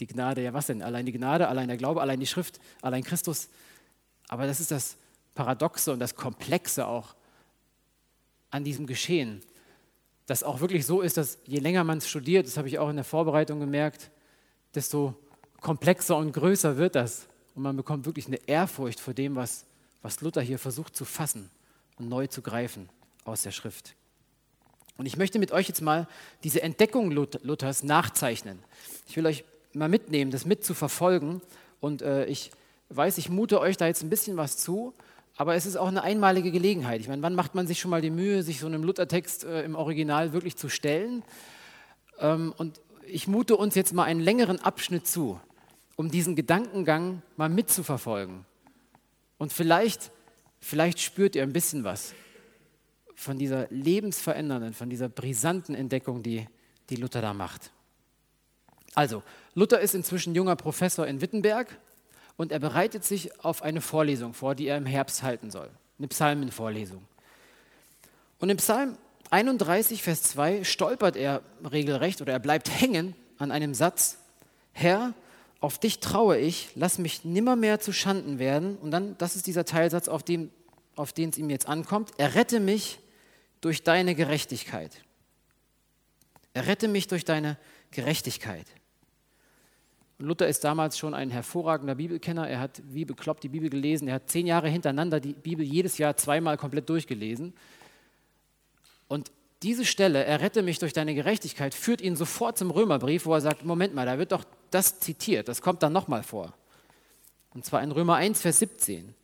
die 0.00 0.06
Gnade, 0.06 0.42
ja 0.42 0.54
was 0.54 0.68
denn? 0.68 0.80
Allein 0.80 1.04
die 1.04 1.12
Gnade, 1.12 1.48
allein 1.48 1.68
der 1.68 1.76
Glaube, 1.76 2.00
allein 2.00 2.18
die 2.18 2.26
Schrift, 2.26 2.60
allein 2.80 3.04
Christus. 3.04 3.50
Aber 4.28 4.46
das 4.46 4.58
ist 4.58 4.70
das 4.70 4.96
Paradoxe 5.34 5.92
und 5.92 5.98
das 5.98 6.14
Komplexe 6.14 6.86
auch 6.86 7.14
an 8.50 8.64
diesem 8.64 8.86
Geschehen. 8.86 9.42
Das 10.26 10.42
auch 10.42 10.60
wirklich 10.60 10.86
so 10.86 11.00
ist, 11.00 11.16
dass 11.16 11.38
je 11.44 11.58
länger 11.58 11.84
man 11.84 11.98
es 11.98 12.08
studiert, 12.08 12.46
das 12.46 12.56
habe 12.56 12.68
ich 12.68 12.78
auch 12.78 12.88
in 12.88 12.96
der 12.96 13.04
Vorbereitung 13.04 13.60
gemerkt, 13.60 14.10
desto 14.74 15.14
komplexer 15.60 16.16
und 16.16 16.32
größer 16.32 16.76
wird 16.76 16.94
das. 16.94 17.26
Und 17.54 17.62
man 17.62 17.76
bekommt 17.76 18.06
wirklich 18.06 18.26
eine 18.26 18.38
Ehrfurcht 18.46 19.00
vor 19.00 19.14
dem, 19.14 19.36
was, 19.36 19.64
was 20.02 20.20
Luther 20.20 20.40
hier 20.40 20.58
versucht 20.58 20.96
zu 20.96 21.04
fassen 21.04 21.50
und 21.98 22.08
neu 22.08 22.26
zu 22.26 22.42
greifen 22.42 22.88
aus 23.24 23.42
der 23.42 23.50
Schrift. 23.50 23.94
Und 24.96 25.06
ich 25.06 25.16
möchte 25.16 25.38
mit 25.38 25.50
euch 25.50 25.66
jetzt 25.66 25.80
mal 25.80 26.06
diese 26.44 26.62
Entdeckung 26.62 27.10
Luthers 27.10 27.82
nachzeichnen. 27.82 28.58
Ich 29.08 29.16
will 29.16 29.26
euch 29.26 29.44
mal 29.72 29.88
mitnehmen, 29.88 30.30
das 30.30 30.44
mitzuverfolgen. 30.44 31.40
Und 31.80 32.02
äh, 32.02 32.26
ich 32.26 32.50
weiß, 32.90 33.18
ich 33.18 33.30
mute 33.30 33.60
euch 33.60 33.76
da 33.76 33.86
jetzt 33.86 34.02
ein 34.02 34.10
bisschen 34.10 34.36
was 34.36 34.58
zu, 34.58 34.94
aber 35.40 35.54
es 35.54 35.64
ist 35.64 35.76
auch 35.76 35.88
eine 35.88 36.02
einmalige 36.02 36.50
Gelegenheit. 36.50 37.00
Ich 37.00 37.08
meine, 37.08 37.22
wann 37.22 37.34
macht 37.34 37.54
man 37.54 37.66
sich 37.66 37.80
schon 37.80 37.90
mal 37.90 38.02
die 38.02 38.10
Mühe, 38.10 38.42
sich 38.42 38.60
so 38.60 38.66
einem 38.66 38.84
Luthertext 38.84 39.44
äh, 39.44 39.62
im 39.62 39.74
Original 39.74 40.34
wirklich 40.34 40.54
zu 40.58 40.68
stellen? 40.68 41.22
Ähm, 42.18 42.52
und 42.58 42.78
ich 43.06 43.26
mute 43.26 43.56
uns 43.56 43.74
jetzt 43.74 43.94
mal 43.94 44.04
einen 44.04 44.20
längeren 44.20 44.60
Abschnitt 44.60 45.06
zu, 45.06 45.40
um 45.96 46.10
diesen 46.10 46.36
Gedankengang 46.36 47.22
mal 47.38 47.48
mitzuverfolgen. 47.48 48.44
Und 49.38 49.50
vielleicht, 49.50 50.10
vielleicht 50.60 51.00
spürt 51.00 51.34
ihr 51.34 51.42
ein 51.42 51.54
bisschen 51.54 51.84
was 51.84 52.12
von 53.14 53.38
dieser 53.38 53.66
lebensverändernden, 53.70 54.74
von 54.74 54.90
dieser 54.90 55.08
brisanten 55.08 55.74
Entdeckung, 55.74 56.22
die, 56.22 56.46
die 56.90 56.96
Luther 56.96 57.22
da 57.22 57.32
macht. 57.32 57.70
Also, 58.94 59.22
Luther 59.54 59.80
ist 59.80 59.94
inzwischen 59.94 60.34
junger 60.34 60.56
Professor 60.56 61.06
in 61.06 61.22
Wittenberg 61.22 61.78
und 62.40 62.52
er 62.52 62.58
bereitet 62.58 63.04
sich 63.04 63.38
auf 63.44 63.60
eine 63.60 63.82
Vorlesung 63.82 64.32
vor, 64.32 64.54
die 64.54 64.66
er 64.66 64.78
im 64.78 64.86
Herbst 64.86 65.22
halten 65.22 65.50
soll. 65.50 65.68
Eine 65.98 66.08
Psalmenvorlesung. 66.08 67.06
Und 68.38 68.48
im 68.48 68.56
Psalm 68.56 68.96
31, 69.28 70.02
Vers 70.02 70.22
2 70.22 70.64
stolpert 70.64 71.16
er 71.16 71.42
regelrecht 71.70 72.22
oder 72.22 72.32
er 72.32 72.38
bleibt 72.38 72.70
hängen 72.70 73.14
an 73.36 73.50
einem 73.50 73.74
Satz: 73.74 74.16
Herr, 74.72 75.12
auf 75.60 75.78
dich 75.78 76.00
traue 76.00 76.38
ich, 76.38 76.70
lass 76.76 76.96
mich 76.96 77.26
nimmermehr 77.26 77.78
zu 77.78 77.92
Schanden 77.92 78.38
werden. 78.38 78.78
Und 78.78 78.90
dann, 78.90 79.18
das 79.18 79.36
ist 79.36 79.46
dieser 79.46 79.66
Teilsatz, 79.66 80.08
auf, 80.08 80.22
dem, 80.22 80.50
auf 80.96 81.12
den 81.12 81.28
es 81.28 81.36
ihm 81.36 81.50
jetzt 81.50 81.68
ankommt: 81.68 82.12
Errette 82.16 82.58
mich 82.58 83.00
durch 83.60 83.84
deine 83.84 84.14
Gerechtigkeit. 84.14 85.04
Errette 86.54 86.88
mich 86.88 87.06
durch 87.06 87.26
deine 87.26 87.58
Gerechtigkeit. 87.90 88.64
Luther 90.20 90.46
ist 90.46 90.64
damals 90.64 90.98
schon 90.98 91.14
ein 91.14 91.30
hervorragender 91.30 91.94
Bibelkenner. 91.94 92.48
Er 92.48 92.60
hat 92.60 92.82
wie 92.84 93.04
bekloppt 93.04 93.42
die 93.42 93.48
Bibel 93.48 93.70
gelesen. 93.70 94.06
Er 94.08 94.14
hat 94.14 94.30
zehn 94.30 94.46
Jahre 94.46 94.68
hintereinander 94.68 95.18
die 95.18 95.32
Bibel 95.32 95.64
jedes 95.64 95.98
Jahr 95.98 96.16
zweimal 96.16 96.56
komplett 96.56 96.88
durchgelesen. 96.88 97.54
Und 99.08 99.32
diese 99.62 99.84
Stelle, 99.84 100.24
errette 100.24 100.62
mich 100.62 100.78
durch 100.78 100.92
deine 100.92 101.14
Gerechtigkeit, 101.14 101.74
führt 101.74 102.00
ihn 102.00 102.16
sofort 102.16 102.56
zum 102.56 102.70
Römerbrief, 102.70 103.26
wo 103.26 103.34
er 103.34 103.40
sagt, 103.40 103.64
Moment 103.64 103.94
mal, 103.94 104.06
da 104.06 104.18
wird 104.18 104.32
doch 104.32 104.44
das 104.70 105.00
zitiert, 105.00 105.48
das 105.48 105.62
kommt 105.62 105.82
dann 105.82 105.92
nochmal 105.92 106.22
vor. 106.22 106.54
Und 107.52 107.64
zwar 107.64 107.82
in 107.82 107.90
Römer 107.90 108.14
1, 108.16 108.40
Vers 108.40 108.60
17. 108.60 109.14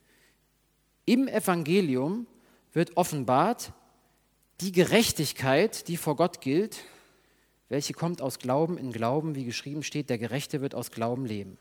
Im 1.04 1.28
Evangelium 1.28 2.26
wird 2.72 2.96
offenbart, 2.96 3.72
die 4.60 4.72
Gerechtigkeit, 4.72 5.88
die 5.88 5.96
vor 5.96 6.16
Gott 6.16 6.40
gilt, 6.40 6.78
welche 7.68 7.92
kommt 7.92 8.22
aus 8.22 8.38
Glauben 8.38 8.78
in 8.78 8.92
Glauben, 8.92 9.34
wie 9.34 9.44
geschrieben 9.44 9.82
steht, 9.82 10.10
der 10.10 10.18
Gerechte 10.18 10.60
wird 10.60 10.74
aus 10.74 10.90
Glauben 10.90 11.26
leben. 11.26 11.58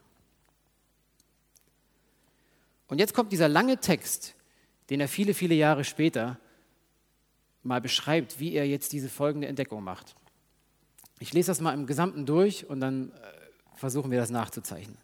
Und 2.87 2.99
jetzt 2.99 3.13
kommt 3.13 3.31
dieser 3.31 3.47
lange 3.47 3.79
Text, 3.79 4.35
den 4.89 5.01
er 5.01 5.07
viele, 5.07 5.33
viele 5.33 5.55
Jahre 5.55 5.83
später 5.83 6.39
mal 7.63 7.81
beschreibt, 7.81 8.39
wie 8.39 8.53
er 8.53 8.67
jetzt 8.67 8.93
diese 8.93 9.09
folgende 9.09 9.47
Entdeckung 9.47 9.83
macht. 9.83 10.15
Ich 11.19 11.33
lese 11.33 11.47
das 11.47 11.61
mal 11.61 11.73
im 11.73 11.87
Gesamten 11.87 12.25
durch 12.25 12.69
und 12.69 12.79
dann 12.79 13.11
äh, 13.11 13.15
versuchen 13.75 14.11
wir 14.11 14.19
das 14.19 14.29
nachzuzeichnen. 14.29 14.97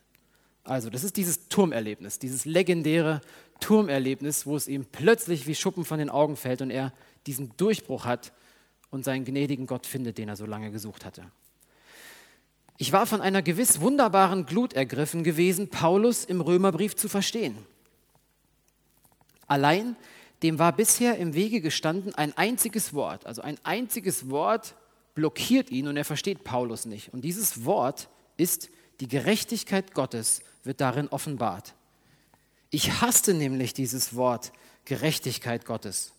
Also, 0.63 0.91
das 0.91 1.03
ist 1.03 1.17
dieses 1.17 1.47
Turmerlebnis, 1.47 2.19
dieses 2.19 2.45
legendäre 2.45 3.21
Turmerlebnis, 3.59 4.45
wo 4.45 4.55
es 4.55 4.67
ihm 4.67 4.85
plötzlich 4.85 5.47
wie 5.47 5.55
Schuppen 5.55 5.85
von 5.85 5.97
den 5.97 6.11
Augen 6.11 6.35
fällt 6.35 6.61
und 6.61 6.69
er 6.69 6.93
diesen 7.25 7.55
Durchbruch 7.57 8.05
hat 8.05 8.31
und 8.91 9.03
seinen 9.03 9.25
gnädigen 9.25 9.65
Gott 9.65 9.87
findet, 9.87 10.17
den 10.17 10.29
er 10.29 10.35
so 10.35 10.45
lange 10.45 10.69
gesucht 10.71 11.05
hatte. 11.05 11.23
Ich 12.77 12.91
war 12.91 13.05
von 13.05 13.21
einer 13.21 13.41
gewiss 13.41 13.79
wunderbaren 13.79 14.45
Glut 14.45 14.73
ergriffen 14.73 15.23
gewesen, 15.23 15.69
Paulus 15.69 16.25
im 16.25 16.41
Römerbrief 16.41 16.95
zu 16.95 17.09
verstehen. 17.09 17.57
Allein 19.47 19.95
dem 20.43 20.59
war 20.59 20.71
bisher 20.71 21.17
im 21.17 21.33
Wege 21.33 21.61
gestanden 21.61 22.15
ein 22.15 22.35
einziges 22.35 22.93
Wort, 22.93 23.25
also 23.25 23.41
ein 23.41 23.57
einziges 23.63 24.29
Wort 24.29 24.75
blockiert 25.13 25.69
ihn 25.69 25.87
und 25.87 25.97
er 25.97 26.05
versteht 26.05 26.43
Paulus 26.43 26.85
nicht. 26.85 27.13
Und 27.13 27.21
dieses 27.21 27.65
Wort 27.65 28.09
ist, 28.37 28.69
die 28.99 29.07
Gerechtigkeit 29.07 29.93
Gottes 29.93 30.41
wird 30.63 30.81
darin 30.81 31.07
offenbart. 31.09 31.75
Ich 32.71 33.01
hasste 33.01 33.33
nämlich 33.33 33.73
dieses 33.73 34.15
Wort 34.15 34.51
Gerechtigkeit 34.85 35.65
Gottes 35.65 36.13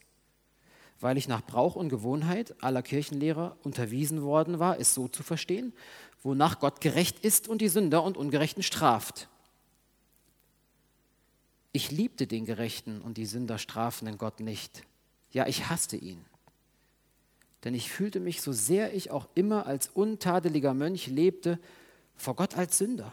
weil 1.02 1.18
ich 1.18 1.26
nach 1.26 1.44
Brauch 1.44 1.74
und 1.74 1.88
Gewohnheit 1.88 2.54
aller 2.62 2.82
Kirchenlehrer 2.82 3.56
unterwiesen 3.64 4.22
worden 4.22 4.60
war, 4.60 4.78
es 4.78 4.94
so 4.94 5.08
zu 5.08 5.22
verstehen, 5.22 5.72
wonach 6.22 6.60
Gott 6.60 6.80
gerecht 6.80 7.24
ist 7.24 7.48
und 7.48 7.60
die 7.60 7.68
Sünder 7.68 8.04
und 8.04 8.16
Ungerechten 8.16 8.62
straft. 8.62 9.28
Ich 11.72 11.90
liebte 11.90 12.28
den 12.28 12.44
Gerechten 12.44 13.00
und 13.00 13.16
die 13.16 13.26
Sünder 13.26 13.58
strafenden 13.58 14.16
Gott 14.16 14.38
nicht. 14.38 14.84
Ja, 15.32 15.46
ich 15.48 15.68
hasste 15.68 15.96
ihn. 15.96 16.24
Denn 17.64 17.74
ich 17.74 17.90
fühlte 17.90 18.20
mich, 18.20 18.40
so 18.40 18.52
sehr 18.52 18.94
ich 18.94 19.10
auch 19.10 19.26
immer 19.34 19.66
als 19.66 19.88
untadeliger 19.88 20.74
Mönch 20.74 21.08
lebte, 21.08 21.58
vor 22.14 22.36
Gott 22.36 22.56
als 22.56 22.78
Sünder, 22.78 23.12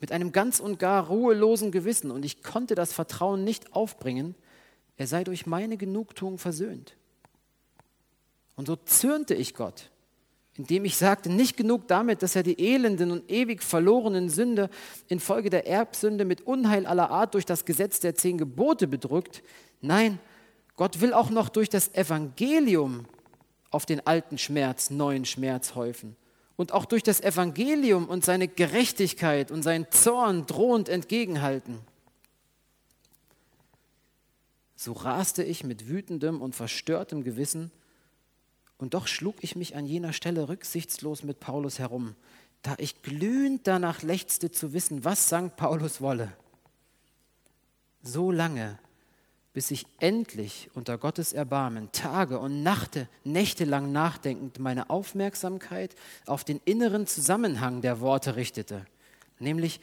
mit 0.00 0.12
einem 0.12 0.30
ganz 0.30 0.60
und 0.60 0.78
gar 0.78 1.08
ruhelosen 1.08 1.72
Gewissen, 1.72 2.12
und 2.12 2.24
ich 2.24 2.44
konnte 2.44 2.76
das 2.76 2.92
Vertrauen 2.92 3.42
nicht 3.42 3.72
aufbringen, 3.72 4.36
er 4.96 5.08
sei 5.08 5.24
durch 5.24 5.46
meine 5.46 5.76
Genugtuung 5.76 6.38
versöhnt. 6.38 6.96
Und 8.56 8.66
so 8.66 8.76
zürnte 8.76 9.34
ich 9.34 9.54
Gott, 9.54 9.90
indem 10.56 10.84
ich 10.84 10.96
sagte, 10.96 11.30
nicht 11.30 11.56
genug 11.56 11.88
damit, 11.88 12.22
dass 12.22 12.36
er 12.36 12.42
die 12.42 12.58
elenden 12.58 13.10
und 13.10 13.30
ewig 13.30 13.62
verlorenen 13.62 14.28
Sünder 14.28 14.70
infolge 15.08 15.50
der 15.50 15.66
Erbsünde 15.66 16.24
mit 16.24 16.42
Unheil 16.42 16.86
aller 16.86 17.10
Art 17.10 17.34
durch 17.34 17.46
das 17.46 17.64
Gesetz 17.64 18.00
der 18.00 18.14
zehn 18.14 18.38
Gebote 18.38 18.86
bedrückt. 18.86 19.42
Nein, 19.80 20.18
Gott 20.76 21.00
will 21.00 21.12
auch 21.12 21.30
noch 21.30 21.48
durch 21.48 21.68
das 21.68 21.94
Evangelium 21.94 23.06
auf 23.70 23.86
den 23.86 24.06
alten 24.06 24.38
Schmerz 24.38 24.90
neuen 24.90 25.24
Schmerz 25.24 25.74
häufen. 25.74 26.16
Und 26.56 26.70
auch 26.70 26.84
durch 26.84 27.02
das 27.02 27.20
Evangelium 27.20 28.06
und 28.06 28.24
seine 28.24 28.46
Gerechtigkeit 28.46 29.50
und 29.50 29.64
seinen 29.64 29.90
Zorn 29.90 30.46
drohend 30.46 30.88
entgegenhalten. 30.88 31.80
So 34.76 34.92
raste 34.92 35.42
ich 35.42 35.64
mit 35.64 35.88
wütendem 35.88 36.40
und 36.40 36.54
verstörtem 36.54 37.24
Gewissen 37.24 37.72
und 38.78 38.94
doch 38.94 39.06
schlug 39.06 39.36
ich 39.40 39.56
mich 39.56 39.76
an 39.76 39.86
jener 39.86 40.12
Stelle 40.12 40.48
rücksichtslos 40.48 41.22
mit 41.22 41.40
Paulus 41.40 41.78
herum, 41.78 42.14
da 42.62 42.74
ich 42.78 43.02
glühend 43.02 43.66
danach 43.66 44.02
lechzte 44.02 44.50
zu 44.50 44.72
wissen, 44.72 45.04
was 45.04 45.26
St. 45.26 45.56
Paulus 45.56 46.00
wolle. 46.00 46.32
So 48.02 48.30
lange, 48.30 48.78
bis 49.52 49.70
ich 49.70 49.86
endlich 50.00 50.70
unter 50.74 50.98
Gottes 50.98 51.32
Erbarmen 51.32 51.92
Tage 51.92 52.38
und 52.38 52.62
Nachte, 52.62 53.08
nächtelang 53.22 53.92
nachdenkend 53.92 54.58
meine 54.58 54.90
Aufmerksamkeit 54.90 55.94
auf 56.26 56.42
den 56.42 56.60
inneren 56.64 57.06
Zusammenhang 57.06 57.80
der 57.80 58.00
Worte 58.00 58.36
richtete, 58.36 58.84
nämlich 59.38 59.80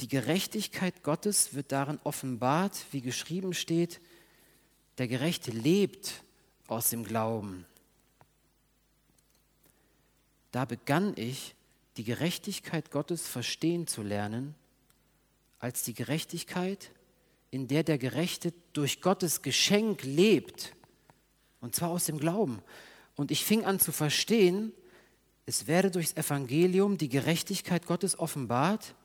die 0.00 0.08
Gerechtigkeit 0.08 1.02
Gottes 1.02 1.54
wird 1.54 1.72
darin 1.72 1.98
offenbart, 2.04 2.86
wie 2.92 3.00
geschrieben 3.00 3.52
steht, 3.52 4.00
der 4.98 5.08
Gerechte 5.08 5.50
lebt 5.50 6.22
aus 6.68 6.90
dem 6.90 7.04
Glauben. 7.04 7.66
Da 10.58 10.64
begann 10.64 11.12
ich, 11.14 11.54
die 11.98 12.02
Gerechtigkeit 12.02 12.90
Gottes 12.90 13.28
verstehen 13.28 13.86
zu 13.86 14.02
lernen, 14.02 14.56
als 15.60 15.84
die 15.84 15.94
Gerechtigkeit, 15.94 16.90
in 17.52 17.68
der 17.68 17.84
der 17.84 17.96
Gerechte 17.96 18.52
durch 18.72 19.00
Gottes 19.00 19.42
Geschenk 19.42 20.02
lebt, 20.02 20.74
und 21.60 21.76
zwar 21.76 21.90
aus 21.90 22.06
dem 22.06 22.18
Glauben. 22.18 22.60
Und 23.14 23.30
ich 23.30 23.44
fing 23.44 23.64
an 23.64 23.78
zu 23.78 23.92
verstehen, 23.92 24.72
es 25.46 25.68
werde 25.68 25.92
durchs 25.92 26.16
Evangelium 26.16 26.98
die 26.98 27.08
Gerechtigkeit 27.08 27.86
Gottes 27.86 28.18
offenbart, 28.18 28.96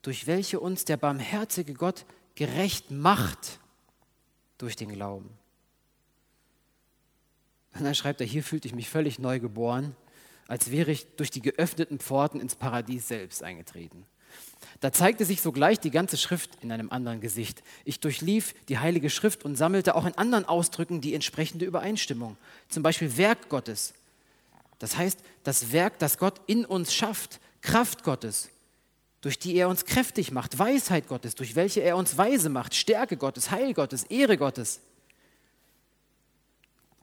durch 0.00 0.26
welche 0.26 0.60
uns 0.60 0.86
der 0.86 0.96
barmherzige 0.96 1.74
Gott 1.74 2.06
gerecht 2.36 2.90
macht 2.90 3.60
durch 4.56 4.76
den 4.76 4.88
Glauben. 4.88 5.28
Und 7.74 7.84
dann 7.84 7.94
schreibt 7.94 8.22
er, 8.22 8.26
hier 8.26 8.42
fühlte 8.42 8.66
ich 8.66 8.74
mich 8.74 8.88
völlig 8.88 9.18
neu 9.18 9.40
geboren, 9.40 9.94
als 10.48 10.70
wäre 10.70 10.90
ich 10.90 11.06
durch 11.16 11.30
die 11.30 11.42
geöffneten 11.42 11.98
Pforten 11.98 12.40
ins 12.40 12.54
Paradies 12.54 13.08
selbst 13.08 13.42
eingetreten. 13.42 14.06
Da 14.80 14.92
zeigte 14.92 15.24
sich 15.24 15.40
sogleich 15.40 15.80
die 15.80 15.90
ganze 15.90 16.16
Schrift 16.16 16.50
in 16.62 16.70
einem 16.70 16.90
anderen 16.90 17.20
Gesicht. 17.20 17.62
Ich 17.84 18.00
durchlief 18.00 18.54
die 18.68 18.78
Heilige 18.78 19.10
Schrift 19.10 19.44
und 19.44 19.56
sammelte 19.56 19.94
auch 19.94 20.04
in 20.04 20.16
anderen 20.18 20.44
Ausdrücken 20.44 21.00
die 21.00 21.14
entsprechende 21.14 21.64
Übereinstimmung. 21.64 22.36
Zum 22.68 22.82
Beispiel 22.82 23.16
Werk 23.16 23.48
Gottes. 23.48 23.94
Das 24.78 24.96
heißt, 24.96 25.18
das 25.44 25.72
Werk, 25.72 25.98
das 25.98 26.18
Gott 26.18 26.40
in 26.46 26.64
uns 26.64 26.92
schafft, 26.92 27.40
Kraft 27.62 28.04
Gottes, 28.04 28.50
durch 29.22 29.38
die 29.38 29.56
er 29.56 29.68
uns 29.68 29.86
kräftig 29.86 30.30
macht, 30.30 30.58
Weisheit 30.58 31.08
Gottes, 31.08 31.34
durch 31.34 31.56
welche 31.56 31.80
er 31.80 31.96
uns 31.96 32.18
weise 32.18 32.50
macht, 32.50 32.74
Stärke 32.74 33.16
Gottes, 33.16 33.50
Heil 33.50 33.72
Gottes, 33.72 34.04
Ehre 34.04 34.36
Gottes. 34.36 34.80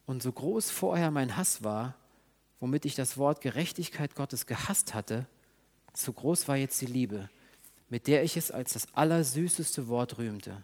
Und 0.05 0.21
so 0.21 0.31
groß 0.31 0.69
vorher 0.69 1.09
mein 1.09 1.35
Hass 1.35 1.63
war, 1.63 1.95
womit 2.63 2.85
ich 2.85 2.95
das 2.95 3.17
Wort 3.17 3.41
Gerechtigkeit 3.41 4.15
Gottes 4.15 4.45
gehasst 4.45 4.93
hatte, 4.93 5.25
so 5.93 6.13
groß 6.13 6.47
war 6.47 6.55
jetzt 6.55 6.79
die 6.79 6.85
Liebe, 6.85 7.29
mit 7.89 8.07
der 8.07 8.23
ich 8.23 8.37
es 8.37 8.51
als 8.51 8.71
das 8.71 8.87
allersüßeste 8.93 9.89
Wort 9.89 10.17
rühmte. 10.17 10.63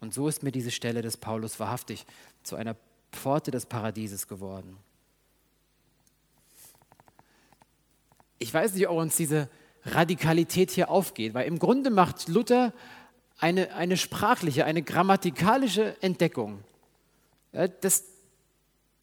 Und 0.00 0.14
so 0.14 0.28
ist 0.28 0.44
mir 0.44 0.52
diese 0.52 0.70
Stelle 0.70 1.02
des 1.02 1.16
Paulus 1.16 1.58
wahrhaftig 1.58 2.06
zu 2.44 2.54
einer 2.54 2.76
Pforte 3.10 3.50
des 3.50 3.66
Paradieses 3.66 4.28
geworden. 4.28 4.76
Ich 8.38 8.54
weiß 8.54 8.74
nicht, 8.74 8.86
ob 8.86 8.96
uns 8.96 9.16
diese 9.16 9.48
Radikalität 9.86 10.70
hier 10.70 10.88
aufgeht, 10.88 11.34
weil 11.34 11.48
im 11.48 11.58
Grunde 11.58 11.90
macht 11.90 12.28
Luther 12.28 12.72
eine, 13.40 13.74
eine 13.74 13.96
sprachliche, 13.96 14.66
eine 14.66 14.82
grammatikalische 14.82 16.00
Entdeckung. 16.00 16.62
Das, 17.80 18.04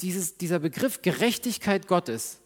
dieses, 0.03 0.37
dieser 0.37 0.59
Begriff 0.59 1.01
Gerechtigkeit 1.01 1.87
Gottes, 1.87 2.39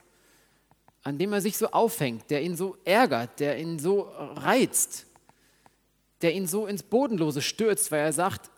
an 1.03 1.17
dem 1.17 1.33
er 1.33 1.41
sich 1.41 1.57
so 1.57 1.71
aufhängt, 1.71 2.29
der 2.29 2.41
ihn 2.43 2.55
so 2.55 2.77
ärgert, 2.85 3.39
der 3.39 3.57
ihn 3.57 3.79
so 3.79 4.01
reizt, 4.01 5.05
der 6.21 6.33
ihn 6.33 6.47
so 6.47 6.67
ins 6.67 6.83
Bodenlose 6.83 7.41
stürzt, 7.41 7.91
weil 7.91 8.01
er 8.01 8.13
sagt, 8.13 8.51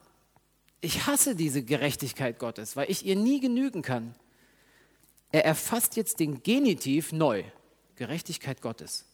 ich 0.82 1.08
hasse 1.08 1.36
diese 1.36 1.64
Gerechtigkeit 1.64 2.40
Gottes, 2.40 2.76
weil 2.76 2.90
ich 2.90 3.06
ihr 3.06 3.16
nie 3.16 3.40
genügen 3.40 3.82
kann. 3.82 4.16
Er 5.32 5.46
erfasst 5.46 5.96
jetzt 5.96 6.20
den 6.20 6.42
Genitiv 6.44 7.12
neu, 7.12 7.44
Gerechtigkeit 7.96 8.62
Gottes. 8.62 9.06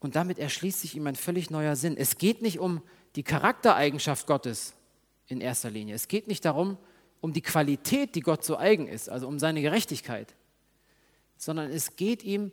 Und 0.00 0.16
damit 0.16 0.38
erschließt 0.38 0.80
sich 0.80 0.96
ihm 0.96 1.06
ein 1.06 1.16
völlig 1.16 1.50
neuer 1.50 1.76
Sinn. 1.76 1.96
Es 1.96 2.18
geht 2.18 2.42
nicht 2.42 2.58
um 2.58 2.82
die 3.16 3.22
Charaktereigenschaft 3.22 4.26
Gottes 4.26 4.74
in 5.26 5.40
erster 5.40 5.70
Linie. 5.70 5.94
Es 5.94 6.08
geht 6.08 6.28
nicht 6.28 6.44
darum, 6.44 6.78
um 7.24 7.32
die 7.32 7.40
Qualität, 7.40 8.16
die 8.16 8.20
Gott 8.20 8.44
so 8.44 8.58
eigen 8.58 8.86
ist, 8.86 9.08
also 9.08 9.26
um 9.26 9.38
seine 9.38 9.62
Gerechtigkeit, 9.62 10.34
sondern 11.38 11.70
es 11.70 11.96
geht 11.96 12.22
ihm 12.22 12.52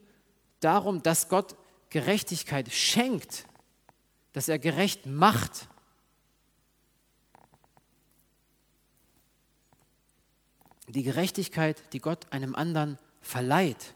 darum, 0.62 1.04
dass 1.04 1.28
Gott 1.28 1.58
Gerechtigkeit 1.90 2.72
schenkt, 2.72 3.48
dass 4.32 4.48
er 4.48 4.60
gerecht 4.60 5.06
macht. 5.06 5.68
Die 10.88 11.04
Gerechtigkeit, 11.04 11.84
die 11.92 12.00
Gott 12.00 12.32
einem 12.32 12.56
anderen 12.56 12.98
verleiht. 13.20 13.94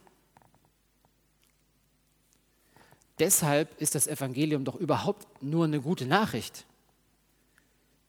Deshalb 3.19 3.79
ist 3.79 3.95
das 3.95 4.07
Evangelium 4.07 4.65
doch 4.65 4.75
überhaupt 4.75 5.41
nur 5.41 5.63
eine 5.63 5.79
gute 5.79 6.05
Nachricht. 6.05 6.65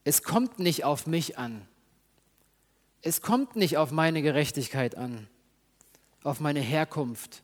Es 0.03 0.21
kommt 0.21 0.59
nicht 0.59 0.83
auf 0.83 1.07
mich 1.07 1.37
an, 1.37 1.65
es 3.01 3.21
kommt 3.21 3.55
nicht 3.55 3.77
auf 3.77 3.91
meine 3.91 4.21
Gerechtigkeit 4.21 4.95
an, 4.95 5.27
auf 6.23 6.39
meine 6.39 6.59
Herkunft, 6.59 7.43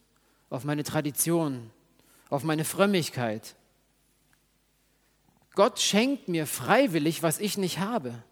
auf 0.49 0.63
meine 0.63 0.83
Tradition, 0.83 1.71
auf 2.29 2.43
meine 2.43 2.65
Frömmigkeit. 2.65 3.55
Gott 5.55 5.79
schenkt 5.79 6.27
mir 6.27 6.47
freiwillig, 6.47 7.23
was 7.23 7.39
ich 7.39 7.57
nicht 7.57 7.79
habe 7.79 8.23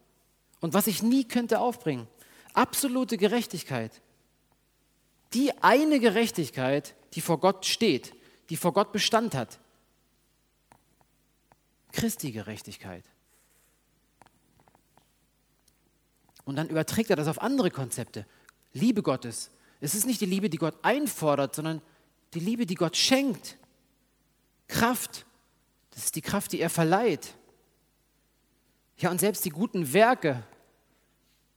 und 0.60 0.74
was 0.74 0.88
ich 0.88 1.04
nie 1.04 1.24
könnte 1.24 1.60
aufbringen. 1.60 2.08
Absolute 2.54 3.18
Gerechtigkeit. 3.18 4.02
Die 5.34 5.64
eine 5.64 6.00
Gerechtigkeit, 6.00 6.96
die 7.14 7.22
vor 7.22 7.40
Gott 7.40 7.66
steht, 7.66 8.14
die 8.50 8.58
vor 8.58 8.74
Gott 8.74 8.92
Bestand 8.92 9.36
hat. 9.36 9.60
Christi 11.92 12.32
Gerechtigkeit. 12.32 13.04
Und 16.52 16.58
dann 16.58 16.68
überträgt 16.68 17.10
er 17.10 17.16
das 17.16 17.30
auf 17.30 17.42
andere 17.42 17.72
Konzepte. 17.72 18.26
Liebe 18.74 19.02
Gottes. 19.02 19.52
Es 19.80 19.96
ist 19.96 20.06
nicht 20.06 20.20
die 20.20 20.26
Liebe, 20.26 20.50
die 20.50 20.58
Gott 20.58 20.76
einfordert, 20.82 21.56
sondern 21.56 21.82
die 22.34 22.42
Liebe, 22.42 22.66
die 22.66 22.76
Gott 22.76 22.98
schenkt. 22.98 23.56
Kraft. 24.68 25.26
Das 25.92 26.04
ist 26.04 26.16
die 26.18 26.22
Kraft, 26.22 26.52
die 26.52 26.60
er 26.60 26.70
verleiht. 26.70 27.36
Ja, 28.98 29.12
und 29.12 29.22
selbst 29.22 29.46
die 29.46 29.50
guten 29.50 29.94
Werke 29.94 30.44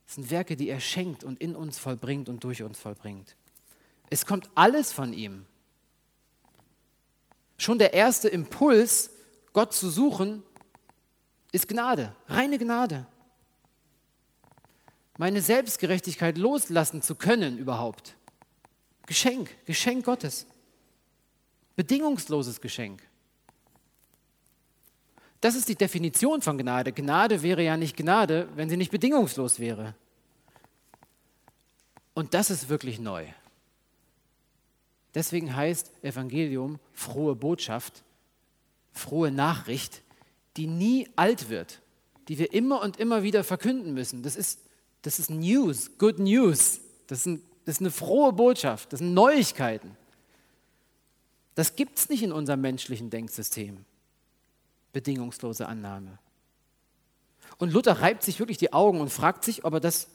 sind 0.07 0.31
Werke, 0.31 0.55
die 0.55 0.69
er 0.69 0.79
schenkt 0.79 1.25
und 1.25 1.41
in 1.41 1.57
uns 1.57 1.77
vollbringt 1.77 2.29
und 2.29 2.45
durch 2.45 2.63
uns 2.63 2.79
vollbringt. 2.79 3.35
Es 4.11 4.25
kommt 4.25 4.49
alles 4.55 4.93
von 4.93 5.13
ihm. 5.13 5.45
Schon 7.59 7.81
der 7.81 7.95
erste 7.95 8.29
Impuls, 8.29 9.11
Gott 9.53 9.75
zu 9.75 9.91
suchen, 9.91 10.45
ist 11.51 11.67
Gnade, 11.67 12.15
reine 12.29 12.59
Gnade 12.59 13.09
meine 15.19 15.41
Selbstgerechtigkeit 15.41 16.39
loslassen 16.39 17.03
zu 17.03 17.15
können 17.15 17.59
überhaupt. 17.59 18.17
Geschenk, 19.07 19.51
Geschenk 19.67 20.05
Gottes. 20.05 20.47
Bedingungsloses 21.77 22.61
Geschenk. 22.61 23.03
Das 25.41 25.55
ist 25.55 25.69
die 25.69 25.77
Definition 25.77 26.41
von 26.41 26.57
Gnade. 26.57 26.93
Gnade 26.93 27.43
wäre 27.43 27.63
ja 27.63 27.77
nicht 27.77 27.97
Gnade, 27.97 28.49
wenn 28.55 28.71
sie 28.71 28.77
nicht 28.77 28.91
bedingungslos 28.91 29.59
wäre. 29.59 29.95
Und 32.15 32.33
das 32.33 32.51
ist 32.51 32.69
wirklich 32.69 32.99
neu. 32.99 33.27
Deswegen 35.15 35.55
heißt 35.55 35.91
Evangelium 36.03 36.79
frohe 36.93 37.37
Botschaft, 37.37 38.05
frohe 38.93 39.31
Nachricht, 39.31 40.03
die 40.57 40.67
nie 40.67 41.09
alt 41.17 41.51
wird, 41.51 41.83
die 42.29 42.39
wir 42.39 42.53
immer 42.53 42.81
und 42.81 42.97
immer 42.99 43.23
wieder 43.23 43.45
verkünden 43.45 43.95
müssen. 43.95 44.23
Das 44.23 44.37
ist 44.37 44.61
das 45.05 45.19
ist 45.19 45.31
News, 45.31 45.91
Good 45.99 46.19
News. 46.19 46.81
Das 47.07 47.27
ist, 47.27 47.43
das 47.67 47.77
ist 47.77 47.81
eine 47.81 47.91
frohe 47.91 48.33
Botschaft, 48.33 48.93
das 48.93 48.99
sind 48.99 49.15
Neuigkeiten. 49.15 49.97
Das 51.55 51.77
gibt 51.77 51.99
es 51.99 52.09
nicht 52.09 52.23
in 52.23 52.33
unserem 52.33 52.63
menschlichen 52.63 53.11
Denksystem. 53.11 53.85
Bedingungslose 54.93 55.67
Annahme. 55.69 56.19
Und 57.59 57.73
Luther 57.73 58.01
reibt 58.01 58.23
sich 58.23 58.39
wirklich 58.39 58.59
die 58.59 58.73
Augen 58.73 59.01
und 59.01 59.11
fragt 59.11 59.45
sich, 59.45 59.65
ob, 59.65 59.75
er 59.75 59.81
das, 59.81 60.09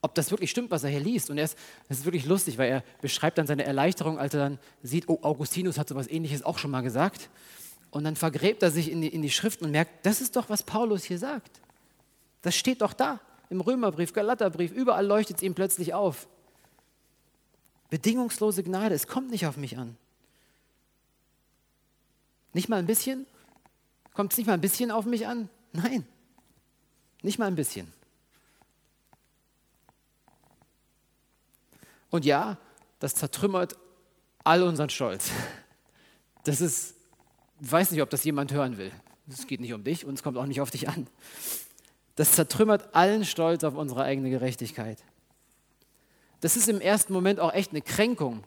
ob 0.00 0.14
das 0.14 0.30
wirklich 0.30 0.50
stimmt, 0.50 0.70
was 0.70 0.84
er 0.84 0.90
hier 0.90 1.00
liest. 1.00 1.28
Und 1.28 1.38
ist, 1.38 1.58
das 1.88 1.98
ist 1.98 2.04
wirklich 2.04 2.24
lustig, 2.24 2.58
weil 2.58 2.70
er 2.70 2.84
beschreibt 3.00 3.38
dann 3.38 3.48
seine 3.48 3.64
Erleichterung, 3.64 4.18
als 4.18 4.34
er 4.34 4.40
dann 4.40 4.58
sieht, 4.82 5.08
oh, 5.08 5.18
Augustinus 5.22 5.78
hat 5.78 5.88
so 5.88 5.94
etwas 5.96 6.08
Ähnliches 6.08 6.44
auch 6.44 6.58
schon 6.58 6.70
mal 6.70 6.82
gesagt. 6.82 7.28
Und 7.90 8.04
dann 8.04 8.16
vergräbt 8.16 8.62
er 8.62 8.70
sich 8.70 8.90
in 8.90 9.02
die, 9.02 9.08
in 9.08 9.20
die 9.20 9.30
Schriften 9.30 9.64
und 9.64 9.72
merkt, 9.72 10.06
das 10.06 10.20
ist 10.20 10.36
doch, 10.36 10.48
was 10.48 10.62
Paulus 10.62 11.02
hier 11.04 11.18
sagt. 11.18 11.60
Das 12.40 12.54
steht 12.54 12.80
doch 12.80 12.92
da 12.92 13.20
im 13.52 13.60
Römerbrief, 13.60 14.14
Galaterbrief, 14.14 14.72
überall 14.72 15.06
leuchtet 15.06 15.36
es 15.36 15.42
ihm 15.42 15.54
plötzlich 15.54 15.92
auf. 15.92 16.26
Bedingungslose 17.90 18.62
Gnade, 18.62 18.94
es 18.94 19.06
kommt 19.06 19.30
nicht 19.30 19.46
auf 19.46 19.58
mich 19.58 19.76
an. 19.76 19.96
Nicht 22.54 22.70
mal 22.70 22.78
ein 22.78 22.86
bisschen? 22.86 23.26
Kommt 24.14 24.32
es 24.32 24.38
nicht 24.38 24.46
mal 24.46 24.54
ein 24.54 24.62
bisschen 24.62 24.90
auf 24.90 25.04
mich 25.04 25.26
an? 25.26 25.50
Nein, 25.72 26.06
nicht 27.22 27.38
mal 27.38 27.46
ein 27.46 27.54
bisschen. 27.54 27.92
Und 32.08 32.24
ja, 32.24 32.56
das 33.00 33.14
zertrümmert 33.14 33.76
all 34.44 34.62
unseren 34.62 34.88
Stolz. 34.90 35.30
Das 36.44 36.60
ist, 36.62 36.94
ich 37.60 37.70
weiß 37.70 37.90
nicht, 37.90 38.02
ob 38.02 38.08
das 38.08 38.24
jemand 38.24 38.52
hören 38.52 38.78
will. 38.78 38.92
Es 39.28 39.46
geht 39.46 39.60
nicht 39.60 39.72
um 39.72 39.84
dich 39.84 40.04
und 40.06 40.14
es 40.14 40.22
kommt 40.22 40.38
auch 40.38 40.46
nicht 40.46 40.60
auf 40.60 40.70
dich 40.70 40.88
an. 40.88 41.06
Das 42.16 42.32
zertrümmert 42.32 42.94
allen 42.94 43.24
Stolz 43.24 43.64
auf 43.64 43.74
unsere 43.74 44.04
eigene 44.04 44.30
Gerechtigkeit. 44.30 45.02
Das 46.40 46.56
ist 46.56 46.68
im 46.68 46.80
ersten 46.80 47.12
Moment 47.12 47.40
auch 47.40 47.52
echt 47.52 47.70
eine 47.70 47.82
Kränkung 47.82 48.44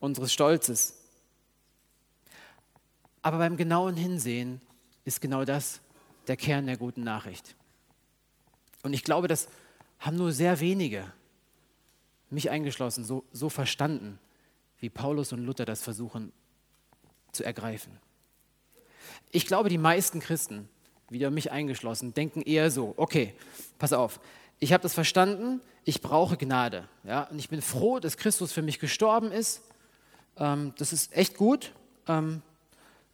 unseres 0.00 0.32
Stolzes. 0.32 0.98
Aber 3.22 3.38
beim 3.38 3.56
genauen 3.56 3.96
Hinsehen 3.96 4.60
ist 5.04 5.20
genau 5.20 5.44
das 5.44 5.80
der 6.26 6.36
Kern 6.36 6.66
der 6.66 6.76
guten 6.76 7.04
Nachricht. 7.04 7.54
Und 8.82 8.92
ich 8.92 9.04
glaube, 9.04 9.28
das 9.28 9.48
haben 10.00 10.16
nur 10.16 10.32
sehr 10.32 10.60
wenige, 10.60 11.12
mich 12.30 12.50
eingeschlossen, 12.50 13.04
so, 13.04 13.24
so 13.32 13.48
verstanden, 13.48 14.18
wie 14.78 14.90
Paulus 14.90 15.32
und 15.32 15.44
Luther 15.44 15.64
das 15.64 15.82
versuchen 15.82 16.32
zu 17.30 17.44
ergreifen. 17.44 18.00
Ich 19.30 19.46
glaube, 19.46 19.68
die 19.68 19.78
meisten 19.78 20.18
Christen, 20.18 20.68
wieder 21.12 21.30
mich 21.30 21.52
eingeschlossen, 21.52 22.14
denken 22.14 22.42
eher 22.42 22.70
so, 22.70 22.94
okay, 22.96 23.34
pass 23.78 23.92
auf, 23.92 24.20
ich 24.58 24.72
habe 24.72 24.82
das 24.82 24.94
verstanden, 24.94 25.60
ich 25.84 26.00
brauche 26.00 26.36
Gnade. 26.36 26.88
Ja? 27.04 27.24
Und 27.24 27.38
ich 27.38 27.48
bin 27.48 27.62
froh, 27.62 27.98
dass 27.98 28.16
Christus 28.16 28.52
für 28.52 28.62
mich 28.62 28.78
gestorben 28.78 29.32
ist. 29.32 29.62
Ähm, 30.36 30.72
das 30.78 30.92
ist 30.92 31.16
echt 31.16 31.36
gut. 31.36 31.72
Ähm, 32.06 32.42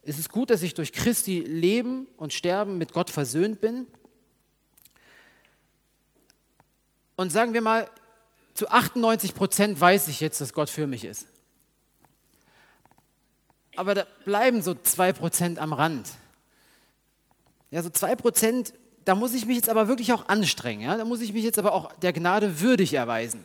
es 0.03 0.19
ist 0.19 0.29
gut, 0.29 0.49
dass 0.49 0.61
ich 0.61 0.73
durch 0.73 0.93
Christi 0.93 1.39
Leben 1.39 2.07
und 2.17 2.33
Sterben 2.33 2.77
mit 2.77 2.93
Gott 2.93 3.09
versöhnt 3.09 3.61
bin. 3.61 3.87
Und 7.15 7.31
sagen 7.31 7.53
wir 7.53 7.61
mal, 7.61 7.89
zu 8.53 8.69
98 8.69 9.35
Prozent 9.35 9.79
weiß 9.79 10.07
ich 10.07 10.19
jetzt, 10.19 10.39
dass 10.41 10.53
Gott 10.53 10.69
für 10.69 10.87
mich 10.87 11.03
ist. 11.03 11.27
Aber 13.75 13.95
da 13.95 14.05
bleiben 14.25 14.61
so 14.61 14.73
zwei 14.73 15.13
Prozent 15.13 15.59
am 15.59 15.73
Rand. 15.73 16.09
Ja, 17.71 17.83
so 17.83 17.89
zwei 17.89 18.15
Prozent, 18.15 18.73
da 19.05 19.15
muss 19.15 19.33
ich 19.33 19.45
mich 19.45 19.55
jetzt 19.55 19.69
aber 19.69 19.87
wirklich 19.87 20.13
auch 20.13 20.27
anstrengen. 20.27 20.81
Ja? 20.81 20.97
Da 20.97 21.05
muss 21.05 21.21
ich 21.21 21.33
mich 21.33 21.43
jetzt 21.43 21.59
aber 21.59 21.73
auch 21.73 21.93
der 21.93 22.13
Gnade 22.13 22.59
würdig 22.61 22.93
erweisen. 22.93 23.43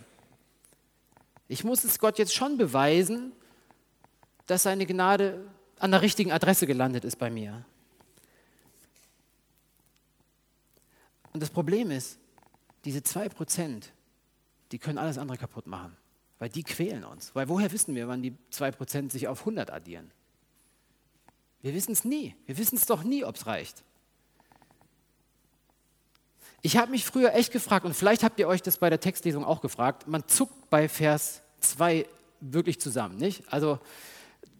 Ich 1.48 1.64
muss 1.64 1.84
es 1.84 1.98
Gott 1.98 2.18
jetzt 2.18 2.34
schon 2.34 2.56
beweisen, 2.56 3.32
dass 4.46 4.62
seine 4.62 4.87
Gnade 4.87 5.44
an 5.78 5.90
der 5.90 6.02
richtigen 6.02 6.32
Adresse 6.32 6.66
gelandet 6.66 7.04
ist 7.04 7.16
bei 7.16 7.30
mir. 7.30 7.64
Und 11.32 11.42
das 11.42 11.50
Problem 11.50 11.90
ist, 11.90 12.18
diese 12.84 13.02
zwei 13.02 13.28
Prozent, 13.28 13.92
die 14.72 14.78
können 14.78 14.98
alles 14.98 15.18
andere 15.18 15.37
kaputt 15.37 15.66
machen, 15.66 15.96
weil 16.38 16.48
die 16.48 16.62
quälen 16.62 17.04
uns. 17.04 17.34
Weil 17.34 17.48
woher 17.48 17.72
wissen 17.72 17.94
wir, 17.94 18.08
wann 18.08 18.22
die 18.22 18.34
zwei 18.50 18.70
Prozent 18.70 19.12
sich 19.12 19.28
auf 19.28 19.40
100 19.40 19.70
addieren? 19.70 20.10
Wir 21.60 21.74
wissen 21.74 21.92
es 21.92 22.04
nie. 22.04 22.34
Wir 22.46 22.56
wissen 22.58 22.76
es 22.76 22.87
doch 22.87 23.02
nie, 23.04 23.24
ob 23.24 23.37
es 23.37 23.46
reicht. 23.46 23.82
Ich 26.66 26.79
habe 26.79 26.92
mich 26.92 27.05
früher 27.05 27.35
echt 27.35 27.53
gefragt, 27.53 27.85
und 27.85 27.92
vielleicht 27.92 28.22
habt 28.22 28.40
ihr 28.40 28.48
euch 28.48 28.62
das 28.62 28.79
bei 28.79 28.88
der 28.88 28.98
Textlesung 28.98 29.44
auch 29.44 29.61
gefragt, 29.61 30.09
man 30.09 30.27
zuckt 30.27 30.70
bei 30.70 30.88
Vers 30.88 31.42
2 31.61 32.07
wirklich 32.40 32.81
zusammen, 32.81 33.18
nicht? 33.18 33.42
Also 33.53 33.79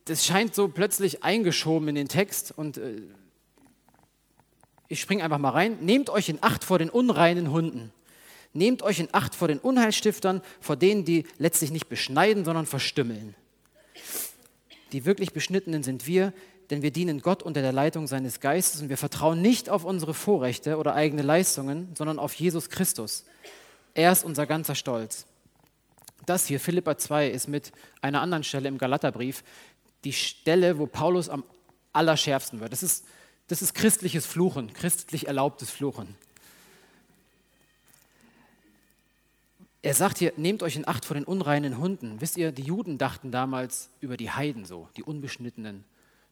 das 0.05 0.27
scheint 0.27 0.55
so 0.55 0.69
plötzlich 0.69 1.25
eingeschoben 1.25 1.88
in 1.88 1.95
den 1.95 2.09
Text 2.09 2.53
und 2.55 2.77
äh, 2.77 3.01
ich 4.88 5.01
springe 5.01 5.25
einfach 5.25 5.38
mal 5.38 5.49
rein. 5.49 5.79
Nehmt 5.81 6.11
euch 6.11 6.29
in 6.29 6.43
Acht 6.43 6.62
vor 6.62 6.79
den 6.79 6.90
unreinen 6.90 7.51
Hunden. 7.51 7.90
Nehmt 8.53 8.83
euch 8.83 9.01
in 9.01 9.09
Acht 9.12 9.35
vor 9.35 9.49
den 9.49 9.59
Unheilstiftern, 9.59 10.43
vor 10.61 10.77
denen, 10.77 11.07
die 11.07 11.25
letztlich 11.38 11.71
nicht 11.71 11.88
beschneiden, 11.88 12.45
sondern 12.45 12.67
verstümmeln. 12.67 13.35
Die 14.93 15.07
wirklich 15.07 15.33
Beschnittenen 15.33 15.83
sind 15.83 16.07
wir, 16.07 16.35
denn 16.70 16.83
wir 16.83 16.90
dienen 16.90 17.20
Gott 17.20 17.42
unter 17.42 17.62
der 17.62 17.72
Leitung 17.72 18.07
seines 18.07 18.40
Geistes 18.40 18.81
und 18.81 18.88
wir 18.88 18.96
vertrauen 18.96 19.42
nicht 19.42 19.68
auf 19.68 19.85
unsere 19.85 20.14
Vorrechte 20.14 20.79
oder 20.79 20.94
eigene 20.94 21.22
Leistungen, 21.22 21.94
sondern 21.94 22.18
auf 22.18 22.35
Jesus 22.35 22.70
Christus. 22.70 23.24
Er 23.94 24.12
ist 24.12 24.24
unser 24.24 24.46
ganzer 24.46 24.74
Stolz. 24.74 25.27
Das 26.27 26.46
hier, 26.46 26.59
Philippa 26.59 26.96
2, 26.96 27.29
ist 27.29 27.48
mit 27.48 27.72
einer 28.00 28.22
anderen 28.22 28.44
Stelle 28.44 28.68
im 28.68 28.79
Galaterbrief 28.79 29.44
die 30.05 30.12
Stelle, 30.12 30.79
wo 30.79 30.87
Paulus 30.87 31.29
am 31.29 31.44
allerschärfsten 31.92 32.61
wird. 32.61 32.72
Das 32.72 32.83
ist, 32.83 33.05
das 33.48 33.62
ist 33.62 33.74
christliches 33.74 34.27
Fluchen, 34.27 34.72
christlich 34.72 35.27
erlaubtes 35.27 35.70
Fluchen. 35.70 36.16
Er 39.83 39.92
sagt 39.92 40.16
hier, 40.16 40.33
nehmt 40.38 40.62
euch 40.62 40.77
in 40.77 40.88
Acht 40.88 41.05
vor 41.05 41.14
den 41.14 41.24
unreinen 41.24 41.77
Hunden. 41.77 42.22
Wisst 42.22 42.38
ihr, 42.38 42.53
die 42.53 42.62
Juden 42.62 42.96
dachten 42.96 43.31
damals 43.31 43.90
über 44.00 44.16
die 44.16 44.31
Heiden 44.31 44.64
so, 44.64 44.88
die 44.96 45.03
Unbeschnittenen. 45.03 45.85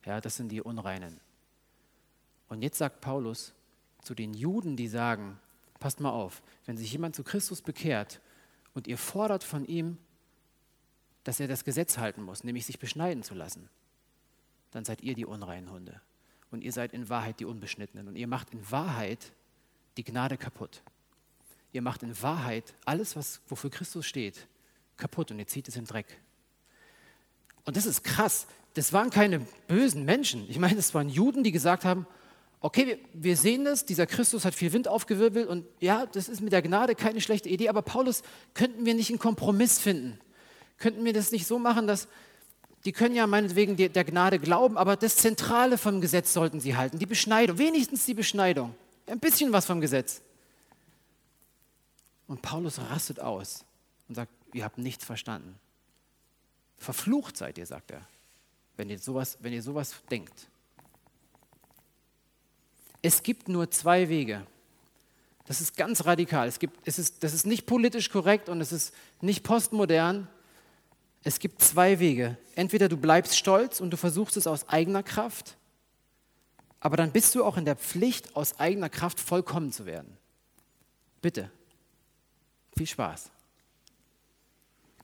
Ja, 0.05 0.21
das 0.21 0.37
sind 0.37 0.49
die 0.49 0.61
Unreinen. 0.61 1.21
Und 2.49 2.63
jetzt 2.63 2.79
sagt 2.79 3.01
Paulus 3.01 3.55
zu 4.03 4.15
den 4.15 4.35
Juden, 4.35 4.77
die 4.77 4.89
sagen, 4.89 5.39
passt 5.79 6.01
mal 6.01 6.11
auf, 6.11 6.43
wenn 6.67 6.77
sich 6.77 6.93
jemand 6.93 7.17
zu 7.17 7.25
Christus 7.25 7.63
bekehrt 7.63 8.21
und 8.75 8.87
ihr 8.87 8.99
fordert 8.99 9.45
von 9.45 9.65
ihm, 9.65 9.99
dass 11.25 11.41
er 11.41 11.49
das 11.49 11.65
Gesetz 11.65 11.99
halten 11.99 12.23
muss, 12.23 12.45
nämlich 12.45 12.67
sich 12.67 12.79
beschneiden 12.79 13.23
zu 13.23 13.35
lassen, 13.35 13.69
dann 14.73 14.85
seid 14.85 15.03
ihr 15.03 15.15
die 15.15 15.27
unreinen 15.27 15.71
Hunde. 15.71 16.01
Und 16.51 16.63
ihr 16.63 16.73
seid 16.73 16.93
in 16.93 17.09
Wahrheit 17.09 17.41
die 17.41 17.45
Unbeschnittenen. 17.45 18.09
Und 18.09 18.17
ihr 18.17 18.27
macht 18.27 18.51
in 18.51 18.71
Wahrheit 18.71 19.33
die 19.97 20.05
Gnade 20.05 20.37
kaputt. 20.37 20.83
Ihr 21.73 21.81
macht 21.81 22.03
in 22.03 22.21
Wahrheit 22.21 22.75
alles, 22.85 23.17
was, 23.17 23.41
wofür 23.49 23.71
Christus 23.71 24.05
steht, 24.07 24.47
kaputt 24.97 25.31
und 25.31 25.39
ihr 25.39 25.47
zieht 25.47 25.69
es 25.69 25.77
im 25.77 25.87
Dreck. 25.87 26.21
Und 27.65 27.77
das 27.77 27.87
ist 27.87 28.03
krass, 28.03 28.47
das 28.75 28.93
waren 28.93 29.11
keine 29.11 29.41
bösen 29.69 30.05
Menschen. 30.05 30.49
Ich 30.49 30.59
meine, 30.59 30.77
das 30.77 30.95
waren 30.95 31.09
Juden, 31.09 31.45
die 31.45 31.53
gesagt 31.53 31.85
haben, 31.85 32.07
okay, 32.61 32.99
wir, 33.13 33.37
sehen 33.37 33.65
das, 33.65 33.85
dieser 33.85 34.07
Christus 34.07 34.45
hat 34.45 34.55
viel 34.55 34.73
Wind 34.73 34.89
aufgewirbelt 34.89 35.49
und 35.49 35.67
ja, 35.81 36.07
das 36.07 36.29
ist 36.29 36.41
mit 36.41 36.53
der 36.53 36.63
Gnade 36.63 36.95
keine 36.95 37.21
schlechte 37.21 37.49
Idee, 37.49 37.69
aber 37.69 37.83
Paulus, 37.83 38.23
könnten 38.55 38.87
wir 38.87 38.95
nicht 38.95 39.11
einen 39.11 39.19
Kompromiss 39.19 39.79
finden? 39.79 40.19
Könnten 40.79 41.05
wir 41.05 41.13
das 41.13 41.33
nicht 41.33 41.47
so 41.47 41.59
machen, 41.59 41.87
dass 41.87 42.09
die 42.85 42.93
können 42.93 43.15
ja 43.15 43.27
meinetwegen 43.27 43.77
der 43.77 44.05
Gnade 44.05 44.39
glauben, 44.39 44.77
aber 44.77 44.97
das 44.97 45.17
Zentrale 45.17 45.79
vom 45.79 46.01
Gesetz 46.01 46.33
sollten 46.33 46.61
sie 46.61 46.77
halten, 46.77 46.99
die 46.99 47.07
Beschneidung, 47.07 47.59
wenigstens 47.59 48.07
die 48.07 48.15
Beschneidung, 48.15 48.75
ein 49.07 49.21
bisschen 49.21 49.53
was 49.53 49.67
vom 49.67 49.81
Gesetz. 49.81 50.21
Und 52.27 52.43
Paulus 52.43 52.79
rastet 52.79 53.21
aus 53.21 53.65
und 54.09 54.15
sagt, 54.15 54.33
ihr 54.53 54.65
habt 54.65 54.79
nichts 54.79 55.05
verstanden. 55.05 55.59
Verflucht 56.79 57.37
seid 57.37 57.59
ihr, 57.59 57.67
sagt 57.67 57.93
er 57.93 58.07
wenn 58.77 58.91
ihr 58.91 58.99
sowas, 58.99 59.39
wenn 59.41 59.53
ihr 59.53 59.63
sowas 59.63 59.95
denkt. 60.11 60.49
Es 63.03 63.23
gibt 63.23 63.49
nur 63.49 63.71
zwei 63.71 64.09
Wege. 64.09 64.47
Das 65.45 65.61
ist 65.61 65.77
ganz 65.77 66.05
radikal. 66.05 66.47
Es 66.47 66.59
gibt, 66.59 66.87
es 66.87 66.99
ist, 66.99 67.23
das 67.25 67.35
ist 67.35 67.47
nicht 67.47 67.67
politisch 67.67 68.11
korrekt 68.11 68.49
und 68.49 68.61
es 68.61 68.73
ist 68.73 68.95
nicht 69.21 69.43
postmodern. 69.43 70.29
Es 71.25 71.39
gibt 71.39 71.63
zwei 71.63 71.99
Wege. 71.99 72.37
Entweder 72.55 72.89
du 72.89 72.97
bleibst 72.97 73.37
stolz 73.37 73.81
und 73.81 73.91
du 73.91 73.97
versuchst 73.97 74.37
es 74.37 74.47
aus 74.47 74.69
eigener 74.69 75.03
Kraft, 75.03 75.57
aber 76.81 76.97
dann 76.97 77.13
bist 77.13 77.35
du 77.35 77.45
auch 77.45 77.57
in 77.57 77.65
der 77.65 77.77
Pflicht, 77.77 78.35
aus 78.35 78.59
eigener 78.59 78.89
Kraft 78.89 79.21
vollkommen 79.21 79.71
zu 79.71 79.87
werden. 79.87 80.17
Bitte. 81.21 81.51
Viel 82.77 82.89
Spaß. 82.89 83.31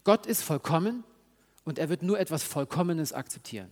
Gott 0.03 0.27
ist 0.27 0.43
vollkommen 0.43 1.05
und 1.69 1.79
er 1.79 1.91
wird 1.91 2.03
nur 2.03 2.19
etwas 2.19 2.43
Vollkommenes 2.43 3.13
akzeptieren. 3.13 3.69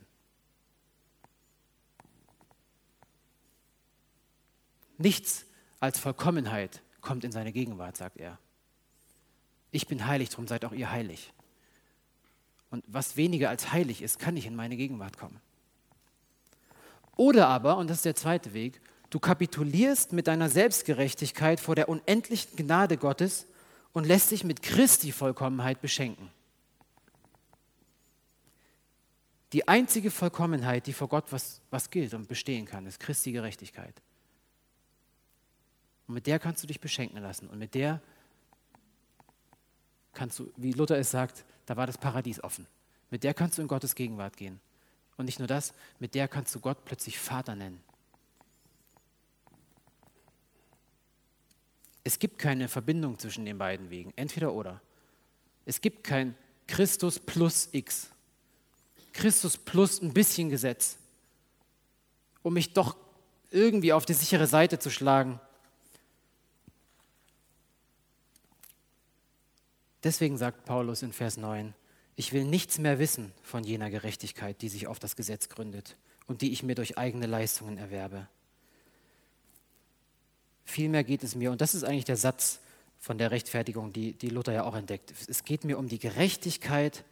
Nichts 4.98 5.46
als 5.80 5.98
Vollkommenheit 5.98 6.82
kommt 7.00 7.24
in 7.24 7.32
seine 7.32 7.52
Gegenwart, 7.52 7.96
sagt 7.96 8.18
er. 8.18 8.38
Ich 9.70 9.86
bin 9.86 10.06
heilig, 10.06 10.28
darum 10.28 10.46
seid 10.46 10.66
auch 10.66 10.72
ihr 10.72 10.90
heilig. 10.90 11.32
Und 12.70 12.84
was 12.86 13.16
weniger 13.16 13.48
als 13.48 13.72
heilig 13.72 14.02
ist, 14.02 14.18
kann 14.18 14.34
nicht 14.34 14.46
in 14.46 14.56
meine 14.56 14.76
Gegenwart 14.76 15.16
kommen. 15.16 15.40
Oder 17.16 17.48
aber, 17.48 17.78
und 17.78 17.88
das 17.88 17.98
ist 17.98 18.04
der 18.04 18.14
zweite 18.14 18.52
Weg, 18.52 18.80
du 19.08 19.18
kapitulierst 19.18 20.12
mit 20.12 20.26
deiner 20.26 20.50
Selbstgerechtigkeit 20.50 21.60
vor 21.60 21.74
der 21.74 21.88
unendlichen 21.88 22.56
Gnade 22.56 22.98
Gottes 22.98 23.46
und 23.94 24.04
lässt 24.04 24.32
dich 24.32 24.44
mit 24.44 24.62
Christi 24.62 25.12
Vollkommenheit 25.12 25.80
beschenken. 25.80 26.30
Die 29.52 29.68
einzige 29.68 30.10
Vollkommenheit, 30.10 30.86
die 30.86 30.92
vor 30.92 31.08
Gott 31.08 31.30
was, 31.30 31.60
was 31.70 31.90
gilt 31.90 32.14
und 32.14 32.28
bestehen 32.28 32.66
kann, 32.66 32.86
ist 32.86 32.98
Christi 32.98 33.32
Gerechtigkeit. 33.32 33.94
Und 36.08 36.14
mit 36.14 36.26
der 36.26 36.38
kannst 36.38 36.62
du 36.62 36.66
dich 36.66 36.80
beschenken 36.80 37.20
lassen. 37.20 37.48
Und 37.48 37.58
mit 37.58 37.74
der 37.74 38.00
kannst 40.12 40.38
du, 40.38 40.52
wie 40.56 40.72
Luther 40.72 40.98
es 40.98 41.10
sagt, 41.10 41.44
da 41.66 41.76
war 41.76 41.86
das 41.86 41.98
Paradies 41.98 42.42
offen. 42.42 42.66
Mit 43.10 43.24
der 43.24 43.34
kannst 43.34 43.58
du 43.58 43.62
in 43.62 43.68
Gottes 43.68 43.94
Gegenwart 43.94 44.36
gehen. 44.36 44.60
Und 45.16 45.26
nicht 45.26 45.38
nur 45.38 45.48
das, 45.48 45.72
mit 45.98 46.14
der 46.14 46.28
kannst 46.28 46.54
du 46.54 46.60
Gott 46.60 46.84
plötzlich 46.84 47.18
Vater 47.18 47.54
nennen. 47.54 47.80
Es 52.04 52.18
gibt 52.18 52.38
keine 52.38 52.68
Verbindung 52.68 53.18
zwischen 53.18 53.44
den 53.44 53.58
beiden 53.58 53.90
Wegen, 53.90 54.12
entweder 54.16 54.52
oder. 54.52 54.80
Es 55.64 55.80
gibt 55.80 56.04
kein 56.04 56.36
Christus 56.68 57.18
plus 57.18 57.68
X. 57.72 58.10
Christus 59.16 59.56
plus 59.56 60.02
ein 60.02 60.12
bisschen 60.12 60.50
Gesetz, 60.50 60.98
um 62.42 62.54
mich 62.54 62.74
doch 62.74 62.96
irgendwie 63.50 63.92
auf 63.92 64.04
die 64.04 64.14
sichere 64.14 64.46
Seite 64.46 64.78
zu 64.78 64.90
schlagen. 64.90 65.40
Deswegen 70.04 70.36
sagt 70.36 70.66
Paulus 70.66 71.02
in 71.02 71.12
Vers 71.12 71.36
9, 71.36 71.74
ich 72.14 72.32
will 72.32 72.44
nichts 72.44 72.78
mehr 72.78 72.98
wissen 72.98 73.32
von 73.42 73.64
jener 73.64 73.90
Gerechtigkeit, 73.90 74.60
die 74.62 74.68
sich 74.68 74.86
auf 74.86 74.98
das 74.98 75.16
Gesetz 75.16 75.48
gründet 75.48 75.96
und 76.26 76.42
die 76.42 76.52
ich 76.52 76.62
mir 76.62 76.74
durch 76.74 76.98
eigene 76.98 77.26
Leistungen 77.26 77.78
erwerbe. 77.78 78.28
Vielmehr 80.64 81.04
geht 81.04 81.24
es 81.24 81.34
mir, 81.34 81.50
und 81.50 81.60
das 81.60 81.74
ist 81.74 81.84
eigentlich 81.84 82.04
der 82.04 82.16
Satz 82.16 82.60
von 82.98 83.18
der 83.18 83.30
Rechtfertigung, 83.30 83.92
die, 83.92 84.12
die 84.12 84.28
Luther 84.30 84.52
ja 84.52 84.64
auch 84.64 84.74
entdeckt, 84.74 85.12
es 85.28 85.44
geht 85.44 85.64
mir 85.64 85.78
um 85.78 85.88
die 85.88 85.98
Gerechtigkeit, 85.98 87.04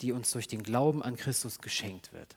die 0.00 0.12
uns 0.12 0.30
durch 0.30 0.48
den 0.48 0.62
Glauben 0.62 1.02
an 1.02 1.16
Christus 1.16 1.60
geschenkt 1.60 2.12
wird. 2.12 2.36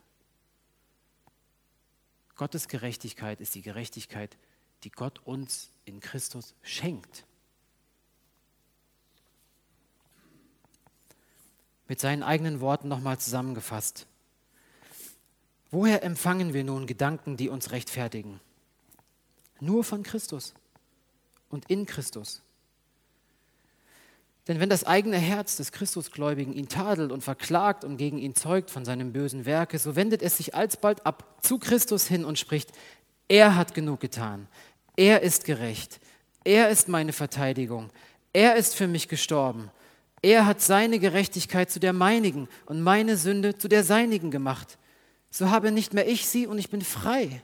Gottes 2.36 2.68
Gerechtigkeit 2.68 3.42
ist 3.42 3.56
die 3.56 3.62
Gerechtigkeit, 3.62 4.38
die 4.84 4.92
Gott 4.92 5.20
uns 5.26 5.72
in 5.84 6.00
Christus 6.00 6.54
schenkt. 6.62 7.26
Mit 11.88 12.00
seinen 12.00 12.24
eigenen 12.24 12.62
Worten 12.62 12.88
nochmal 12.88 13.20
zusammengefasst. 13.20 14.08
Woher 15.72 16.04
empfangen 16.04 16.54
wir 16.54 16.64
nun 16.64 16.88
Gedanken, 16.88 17.36
die 17.36 17.50
uns 17.50 17.72
rechtfertigen? 17.72 18.40
Nur 19.60 19.84
von 19.84 20.04
Christus 20.04 20.54
und 21.50 21.70
in 21.70 21.86
Christus. 21.86 22.42
Denn 24.50 24.60
wenn 24.60 24.70
das 24.70 24.84
eigene 24.84 25.18
Herz 25.18 25.58
des 25.58 25.72
Christusgläubigen 25.72 26.54
ihn 26.54 26.68
tadelt 26.68 27.12
und 27.12 27.24
verklagt 27.24 27.84
und 27.84 27.98
gegen 27.98 28.18
ihn 28.18 28.34
zeugt 28.34 28.72
von 28.72 28.84
seinem 28.84 29.14
bösen 29.14 29.46
Werke, 29.46 29.78
so 29.78 29.96
wendet 29.96 30.24
es 30.24 30.38
sich 30.38 30.56
alsbald 30.56 31.06
ab 31.06 31.38
zu 31.44 31.60
Christus 31.60 32.08
hin 32.08 32.26
und 32.26 32.40
spricht, 32.40 32.72
er 33.28 33.56
hat 33.56 33.76
genug 33.76 34.00
getan, 34.00 34.48
er 34.98 35.22
ist 35.22 35.46
gerecht, 35.46 36.00
er 36.44 36.70
ist 36.70 36.88
meine 36.88 37.14
Verteidigung, 37.14 37.92
er 38.34 38.56
ist 38.56 38.74
für 38.74 38.88
mich 38.88 39.08
gestorben, 39.08 39.70
er 40.24 40.48
hat 40.48 40.62
seine 40.62 40.98
Gerechtigkeit 40.98 41.70
zu 41.70 41.80
der 41.80 41.94
meinigen 41.94 42.50
und 42.66 42.82
meine 42.82 43.18
Sünde 43.18 43.56
zu 43.56 43.68
der 43.68 43.84
seinigen 43.84 44.32
gemacht. 44.32 44.80
So 45.30 45.52
habe 45.52 45.72
nicht 45.72 45.94
mehr 45.94 46.08
ich 46.08 46.28
sie 46.28 46.48
und 46.48 46.58
ich 46.58 46.72
bin 46.72 46.82
frei. 46.82 47.44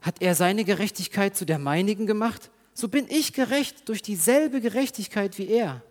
Hat 0.00 0.22
er 0.22 0.36
seine 0.36 0.64
Gerechtigkeit 0.64 1.36
zu 1.36 1.44
der 1.44 1.58
meinigen 1.58 2.06
gemacht? 2.06 2.52
So 2.76 2.88
bin 2.88 3.06
ich 3.08 3.32
gerecht 3.32 3.88
durch 3.88 4.02
dieselbe 4.02 4.60
Gerechtigkeit 4.60 5.38
wie 5.38 5.48
er. 5.48 5.82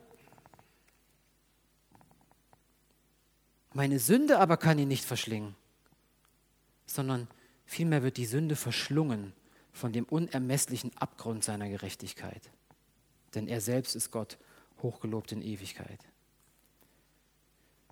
Meine 3.74 3.98
Sünde 3.98 4.38
aber 4.38 4.58
kann 4.58 4.78
ihn 4.78 4.88
nicht 4.88 5.04
verschlingen, 5.04 5.56
sondern 6.86 7.28
vielmehr 7.66 8.04
wird 8.04 8.18
die 8.18 8.28
Sünde 8.28 8.56
verschlungen 8.56 9.34
von 9.74 9.94
dem 9.94 10.06
unermesslichen 10.06 10.96
Abgrund 10.96 11.44
seiner 11.44 11.70
Gerechtigkeit. 11.70 12.52
Denn 13.34 13.48
er 13.48 13.62
selbst 13.62 13.96
ist 13.96 14.12
Gott, 14.12 14.38
hochgelobt 14.84 15.32
in 15.32 15.42
Ewigkeit. 15.42 16.00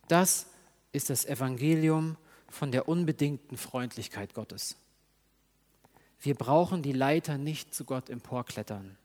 Das 0.08 0.46
ist 0.92 1.10
das 1.10 1.26
Evangelium 1.26 2.16
von 2.48 2.72
der 2.72 2.88
unbedingten 2.88 3.58
Freundlichkeit 3.58 4.36
Gottes. 4.36 4.76
Wir 6.24 6.36
brauchen 6.36 6.82
die 6.82 6.94
Leiter 6.94 7.38
nicht 7.38 7.76
zu 7.76 7.84
Gott 7.84 8.10
emporklettern. 8.10 8.98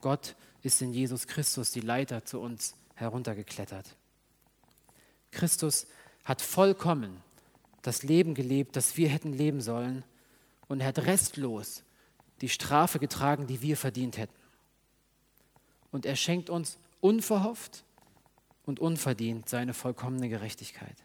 Gott 0.00 0.36
ist 0.62 0.80
in 0.80 0.92
Jesus 0.92 1.26
Christus 1.26 1.72
die 1.72 1.80
Leiter 1.80 2.24
zu 2.24 2.38
uns 2.38 2.76
heruntergeklettert. 2.94 3.96
Christus 5.32 5.88
hat 6.24 6.40
vollkommen 6.40 7.20
das 7.82 8.04
Leben 8.04 8.34
gelebt, 8.34 8.76
das 8.76 8.96
wir 8.96 9.08
hätten 9.08 9.32
leben 9.32 9.60
sollen, 9.60 10.04
und 10.68 10.80
er 10.80 10.86
hat 10.86 11.00
restlos 11.00 11.82
die 12.40 12.48
Strafe 12.48 13.00
getragen, 13.00 13.48
die 13.48 13.60
wir 13.60 13.76
verdient 13.76 14.16
hätten. 14.16 14.32
Und 15.90 16.06
er 16.06 16.14
schenkt 16.14 16.48
uns 16.48 16.78
unverhofft 17.00 17.82
und 18.64 18.78
unverdient 18.78 19.48
seine 19.48 19.74
vollkommene 19.74 20.28
Gerechtigkeit. 20.28 20.96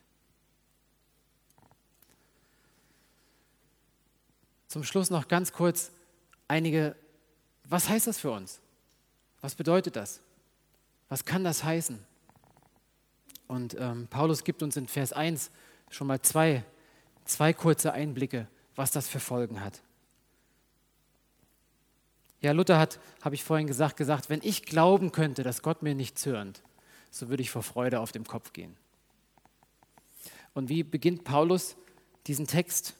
Zum 4.78 4.84
Schluss 4.84 5.10
noch 5.10 5.28
ganz 5.28 5.54
kurz 5.54 5.90
einige, 6.48 6.96
was 7.64 7.90
heißt 7.90 8.06
das 8.06 8.20
für 8.20 8.30
uns? 8.30 8.62
Was 9.42 9.56
bedeutet 9.56 9.96
das? 9.96 10.22
Was 11.10 11.26
kann 11.26 11.44
das 11.44 11.64
heißen? 11.64 11.98
Und 13.48 13.76
ähm, 13.80 14.06
Paulus 14.08 14.44
gibt 14.44 14.62
uns 14.62 14.78
in 14.78 14.88
Vers 14.88 15.14
1 15.14 15.50
schon 15.90 16.06
mal 16.06 16.22
zwei, 16.22 16.64
zwei 17.26 17.54
kurze 17.54 17.92
Einblicke, 17.92 18.48
was 18.76 18.92
das 18.92 19.08
für 19.08 19.20
Folgen 19.20 19.62
hat. 19.62 19.82
Ja, 22.42 22.52
Luther 22.52 22.78
hat, 22.78 23.00
habe 23.24 23.34
ich 23.34 23.44
vorhin 23.44 23.66
gesagt, 23.66 23.98
gesagt, 23.98 24.30
wenn 24.30 24.42
ich 24.44 24.62
glauben 24.62 25.12
könnte, 25.12 25.42
dass 25.42 25.64
Gott 25.64 25.82
mir 25.82 25.96
nicht 25.96 26.20
zürnt, 26.20 26.62
so 27.10 27.30
würde 27.30 27.42
ich 27.42 27.50
vor 27.50 27.64
Freude 27.64 28.00
auf 28.00 28.12
dem 28.12 28.28
Kopf 28.28 28.54
gehen. 28.54 28.78
Und 30.54 30.70
wie 30.70 30.84
beginnt 30.84 31.24
Paulus 31.24 31.76
diesen 32.28 32.46
Text? 32.46 32.94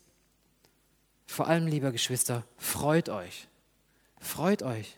Vor 1.28 1.48
allem, 1.48 1.68
lieber 1.68 1.92
Geschwister, 1.92 2.44
freut 2.58 3.10
euch. 3.10 3.48
Freut 4.20 4.64
euch. 4.64 4.98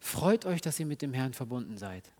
Freut 0.00 0.46
euch, 0.46 0.60
dass 0.60 0.80
ihr 0.80 0.86
mit 0.86 1.02
dem 1.02 1.12
Herrn 1.12 1.34
verbunden 1.34 1.76
seid. 1.76 2.10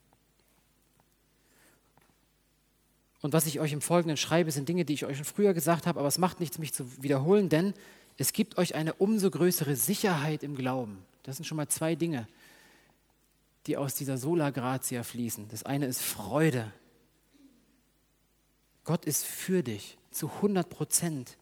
Und 3.22 3.32
was 3.32 3.46
ich 3.46 3.58
euch 3.58 3.72
im 3.72 3.80
Folgenden 3.80 4.18
schreibe, 4.18 4.50
sind 4.50 4.68
Dinge, 4.68 4.84
die 4.84 4.92
ich 4.92 5.06
euch 5.06 5.16
schon 5.16 5.24
früher 5.24 5.54
gesagt 5.54 5.86
habe, 5.86 5.98
aber 5.98 6.08
es 6.08 6.18
macht 6.18 6.40
nichts, 6.40 6.58
mich 6.58 6.74
zu 6.74 7.02
wiederholen, 7.02 7.48
denn 7.48 7.72
es 8.18 8.34
gibt 8.34 8.58
euch 8.58 8.74
eine 8.74 8.92
umso 8.92 9.30
größere 9.30 9.76
Sicherheit 9.76 10.42
im 10.42 10.56
Glauben. 10.56 10.98
Das 11.22 11.36
sind 11.36 11.46
schon 11.46 11.56
mal 11.56 11.68
zwei 11.68 11.94
Dinge, 11.94 12.28
die 13.66 13.78
aus 13.78 13.94
dieser 13.94 14.18
Sola 14.18 14.50
Gratia 14.50 15.02
fließen. 15.02 15.48
Das 15.48 15.62
eine 15.62 15.86
ist 15.86 16.02
Freude. 16.02 16.70
Gott 18.84 19.06
ist 19.06 19.24
für 19.24 19.62
dich 19.62 19.96
zu 20.10 20.28
100 20.28 20.68
Prozent. 20.68 21.38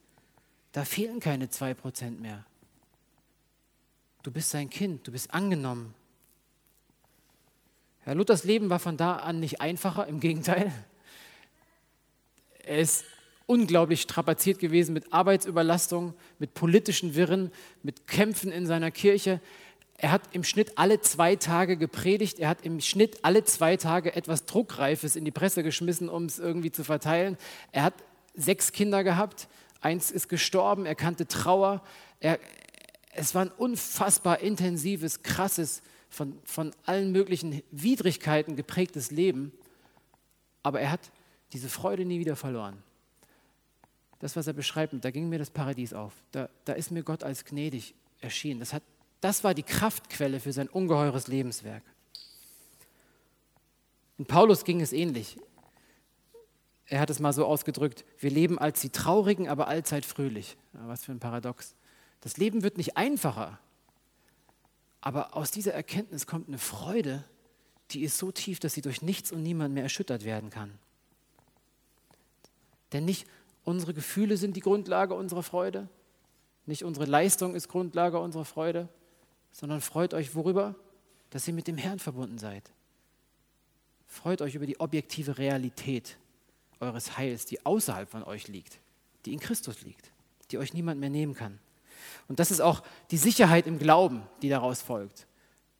Da 0.73 0.85
fehlen 0.85 1.21
keine 1.21 1.51
zwei 1.51 1.75
Prozent 1.75 2.21
mehr. 2.21 2.45
Du 4.23 4.31
bist 4.31 4.51
sein 4.51 4.71
Kind, 4.71 5.07
du 5.07 5.13
bist 5.13 5.33
angenommen. 5.35 5.95
Herr 8.01 8.15
Luthers 8.15 8.45
Leben 8.45 8.71
war 8.71 8.79
von 8.79 8.97
da 8.97 9.17
an 9.17 9.41
nicht 9.41 9.61
einfacher, 9.61 10.07
im 10.07 10.21
Gegenteil. 10.21 10.73
Er 12.65 12.79
ist 12.79 13.05
unglaublich 13.47 14.01
strapaziert 14.01 14.59
gewesen 14.59 14.93
mit 14.93 15.13
Arbeitsüberlastung, 15.13 16.15
mit 16.39 16.55
politischen 16.55 17.15
Wirren, 17.15 17.51
mit 17.83 18.07
Kämpfen 18.07 18.51
in 18.51 18.67
seiner 18.67 18.91
Kirche. 18.91 19.41
Er 19.99 20.11
hat 20.11 20.23
im 20.33 20.43
Schnitt 20.43 20.79
alle 20.79 21.01
zwei 21.01 21.37
Tage 21.37 21.77
gepredigt. 21.77 22.39
Er 22.39 22.49
hat 22.49 22.65
im 22.65 22.81
Schnitt 22.81 23.25
alle 23.25 23.45
zwei 23.45 23.77
Tage 23.77 24.17
etwas 24.17 24.47
Druckreifes 24.47 25.17
in 25.17 25.25
die 25.25 25.31
Presse 25.31 25.63
geschmissen, 25.63 26.09
um 26.09 26.25
es 26.25 26.39
irgendwie 26.39 26.73
zu 26.73 26.83
verteilen. 26.83 27.37
Er 27.73 27.85
hat 27.85 27.95
sechs 28.35 28.73
Kinder 28.73 29.05
gehabt. 29.05 29.49
Eins 29.83 30.11
ist 30.11 30.29
gestorben, 30.29 30.87
er 30.87 30.95
kannte 30.95 31.27
Trauer. 31.27 31.83
Er, 32.21 32.39
es 33.13 33.35
war 33.35 33.43
ein 33.43 33.51
unfassbar 33.51 34.39
intensives, 34.41 35.23
krasses, 35.23 35.83
von, 36.09 36.39
von 36.45 36.75
allen 36.85 37.11
möglichen 37.11 37.63
Widrigkeiten 37.71 38.55
geprägtes 38.55 39.11
Leben. 39.11 39.53
Aber 40.63 40.81
er 40.81 40.91
hat 40.91 41.11
diese 41.53 41.69
Freude 41.69 42.05
nie 42.05 42.21
wieder 42.21 42.37
verloren. 42.37 42.83
Das, 44.21 44.37
was 44.37 44.47
er 44.47 44.53
beschreibt, 44.53 44.95
da 45.05 45.11
ging 45.11 45.29
mir 45.29 45.39
das 45.39 45.51
Paradies 45.51 45.93
auf. 45.93 46.13
Da, 46.31 46.49
da 46.65 46.75
ist 46.75 46.93
mir 46.93 47.03
Gott 47.03 47.25
als 47.25 47.45
gnädig 47.45 47.95
erschienen. 48.21 48.61
Das, 48.61 48.73
hat, 48.73 48.83
das 49.21 49.43
war 49.43 49.53
die 49.53 49.65
Kraftquelle 49.65 50.39
für 50.39 50.53
sein 50.53 50.69
ungeheures 50.69 51.27
Lebenswerk. 51.27 51.83
Und 54.19 54.29
Paulus 54.29 54.65
ging 54.65 54.81
es 54.81 54.93
ähnlich 54.93 55.39
er 56.93 57.01
hat 57.01 57.09
es 57.09 57.21
mal 57.21 57.33
so 57.33 57.47
ausgedrückt, 57.47 58.05
wir 58.19 58.31
leben 58.31 58.59
als 58.59 58.83
die 58.83 58.91
Traurigen, 58.91 59.49
aber 59.49 59.67
allzeit 59.67 60.05
fröhlich. 60.05 60.59
Ja, 60.75 60.89
was 60.89 61.07
für 61.07 61.13
ein 61.13 61.21
Paradox. 61.21 61.75
Das 62.21 62.37
Leben 62.37 62.63
wird 62.63 62.77
nicht 62.77 62.99
einfacher, 62.99 63.59
aber 65.01 65.35
aus 65.35 65.51
dieser 65.51 65.73
Erkenntnis 65.73 66.27
kommt 66.27 66.49
eine 66.49 66.59
Freude, 66.59 67.25
die 67.93 68.03
ist 68.03 68.19
so 68.19 68.31
tief, 68.31 68.61
dass 68.61 68.75
sie 68.75 68.83
durch 68.83 69.01
nichts 69.01 69.33
und 69.33 69.43
niemand 69.43 69.73
mehr 69.73 69.85
erschüttert 69.85 70.27
werden 70.27 70.51
kann. 70.51 70.79
Denn 72.93 73.07
nicht 73.07 73.27
unsere 73.65 73.95
Gefühle 73.95 74.37
sind 74.37 74.55
die 74.55 74.61
Grundlage 74.61 75.15
unserer 75.15 75.43
Freude, 75.43 75.89
nicht 76.67 76.85
unsere 76.85 77.07
Leistung 77.07 77.55
ist 77.55 77.69
Grundlage 77.69 78.21
unserer 78.21 78.45
Freude, 78.45 78.87
sondern 79.51 79.81
freut 79.81 80.13
euch 80.13 80.35
worüber? 80.35 80.75
Dass 81.31 81.49
ihr 81.49 81.55
mit 81.55 81.69
dem 81.69 81.79
Herrn 81.79 82.01
verbunden 82.01 82.37
seid. 82.37 82.71
Freut 84.07 84.43
euch 84.43 84.55
über 84.55 84.67
die 84.67 84.79
objektive 84.79 85.39
Realität 85.39 86.19
eures 86.83 87.17
Heils, 87.17 87.47
die 87.47 87.65
außerhalb 87.65 88.11
von 88.11 88.23
euch 88.25 88.49
liegt, 88.49 88.79
die 89.25 89.33
in 89.33 89.41
Christus 89.41 89.83
liegt, 89.83 90.11
die 90.51 90.59
euch 90.59 90.75
niemand 90.75 91.01
mehr 91.01 91.11
nehmen 91.11 91.35
kann. 91.35 91.59
Und 92.29 92.41
das 92.41 92.51
ist 92.51 92.61
auch 92.61 92.83
die 93.11 93.17
Sicherheit 93.17 93.67
im 93.67 93.79
Glauben, 93.79 94.23
die 94.43 94.49
daraus 94.49 94.83
folgt. 94.83 95.27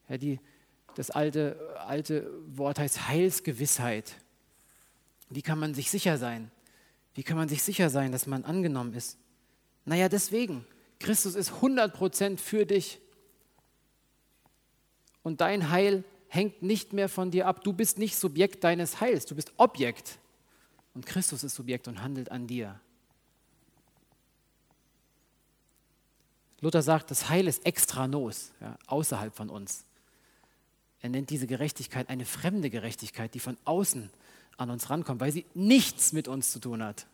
Ja, 0.09 0.17
die, 0.17 0.41
das 0.95 1.11
alte, 1.11 1.77
alte 1.87 2.31
Wort 2.47 2.79
heißt 2.79 3.09
Heilsgewissheit. 3.09 4.15
Wie 5.29 5.43
kann 5.43 5.59
man 5.59 5.75
sich 5.75 5.91
sicher 5.91 6.19
sein? 6.19 6.51
Wie 7.15 7.23
kann 7.23 7.37
man 7.37 7.49
sich 7.49 7.63
sicher 7.63 7.91
sein, 7.91 8.13
dass 8.13 8.27
man 8.27 8.45
angenommen 8.45 8.95
ist? 8.95 9.19
Naja, 9.85 10.09
deswegen. 10.09 10.65
Christus 11.01 11.35
ist 11.35 11.51
100% 11.51 12.39
für 12.39 12.65
dich. 12.65 13.01
Und 15.23 15.41
dein 15.41 15.71
Heil 15.71 16.05
hängt 16.29 16.63
nicht 16.63 16.93
mehr 16.93 17.09
von 17.09 17.31
dir 17.31 17.47
ab. 17.47 17.65
Du 17.65 17.73
bist 17.73 17.99
nicht 17.99 18.17
Subjekt 18.17 18.65
deines 18.65 19.01
Heils, 19.01 19.27
du 19.27 19.35
bist 19.35 19.53
Objekt. 19.57 20.19
Und 20.95 21.07
Christus 21.07 21.45
ist 21.45 21.55
Subjekt 21.55 21.89
und 21.89 22.03
handelt 22.03 22.31
an 22.31 22.47
dir. 22.47 22.79
Luther 26.61 26.83
sagt, 26.83 27.11
das 27.11 27.29
Heil 27.29 27.49
ist 27.49 27.67
extra 27.67 28.07
nos, 28.07 28.53
ja, 28.61 28.79
außerhalb 28.87 29.35
von 29.35 29.51
uns. 29.51 29.85
Er 31.01 31.09
nennt 31.09 31.31
diese 31.31 31.49
Gerechtigkeit 31.49 32.09
eine 32.09 32.25
fremde 32.25 32.71
Gerechtigkeit, 32.71 33.35
die 33.35 33.41
von 33.41 33.57
außen 33.65 34.11
an 34.57 34.71
uns 34.71 34.89
rankommt, 34.89 35.21
weil 35.21 35.33
sie 35.33 35.45
nichts 35.55 36.13
mit 36.13 36.29
uns 36.29 36.53
zu 36.53 36.61
tun 36.61 36.83
hat. 36.83 37.07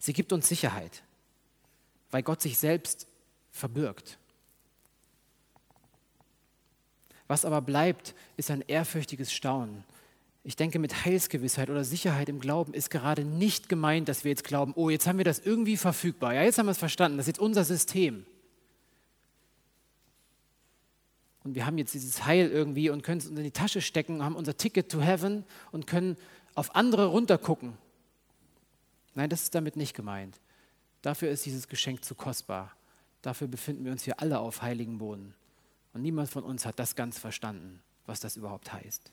Sie 0.00 0.12
gibt 0.12 0.32
uns 0.32 0.48
Sicherheit, 0.48 1.04
weil 2.10 2.22
Gott 2.22 2.42
sich 2.42 2.58
selbst 2.58 3.06
verbirgt. 3.52 4.18
Was 7.26 7.44
aber 7.44 7.62
bleibt, 7.62 8.14
ist 8.36 8.50
ein 8.50 8.62
ehrfürchtiges 8.66 9.32
Staunen. 9.32 9.84
Ich 10.46 10.56
denke, 10.56 10.78
mit 10.78 11.06
Heilsgewissheit 11.06 11.70
oder 11.70 11.84
Sicherheit 11.84 12.28
im 12.28 12.38
Glauben 12.38 12.74
ist 12.74 12.90
gerade 12.90 13.24
nicht 13.24 13.70
gemeint, 13.70 14.10
dass 14.10 14.24
wir 14.24 14.30
jetzt 14.30 14.44
glauben, 14.44 14.74
oh, 14.76 14.90
jetzt 14.90 15.06
haben 15.06 15.16
wir 15.16 15.24
das 15.24 15.38
irgendwie 15.38 15.78
verfügbar. 15.78 16.34
Ja, 16.34 16.42
jetzt 16.42 16.58
haben 16.58 16.66
wir 16.66 16.72
es 16.72 16.78
verstanden, 16.78 17.16
das 17.16 17.24
ist 17.24 17.36
jetzt 17.36 17.40
unser 17.40 17.64
System. 17.64 18.26
Und 21.44 21.54
wir 21.54 21.64
haben 21.64 21.78
jetzt 21.78 21.94
dieses 21.94 22.26
Heil 22.26 22.50
irgendwie 22.50 22.90
und 22.90 23.02
können 23.02 23.18
es 23.18 23.26
in 23.26 23.36
die 23.36 23.50
Tasche 23.50 23.80
stecken, 23.80 24.22
haben 24.22 24.36
unser 24.36 24.56
Ticket 24.56 24.90
to 24.90 25.00
Heaven 25.00 25.44
und 25.72 25.86
können 25.86 26.16
auf 26.54 26.74
andere 26.74 27.06
runtergucken. 27.06 27.74
Nein, 29.14 29.30
das 29.30 29.44
ist 29.44 29.54
damit 29.54 29.76
nicht 29.76 29.94
gemeint. 29.94 30.40
Dafür 31.02 31.30
ist 31.30 31.46
dieses 31.46 31.68
Geschenk 31.68 32.04
zu 32.04 32.14
kostbar. 32.14 32.74
Dafür 33.22 33.46
befinden 33.46 33.84
wir 33.84 33.92
uns 33.92 34.04
hier 34.04 34.20
alle 34.20 34.38
auf 34.38 34.62
heiligen 34.62 34.98
Boden. 34.98 35.34
Und 35.94 36.02
niemand 36.02 36.28
von 36.28 36.44
uns 36.44 36.66
hat 36.66 36.78
das 36.78 36.94
ganz 36.94 37.18
verstanden, 37.18 37.80
was 38.04 38.20
das 38.20 38.36
überhaupt 38.36 38.72
heißt. 38.72 39.10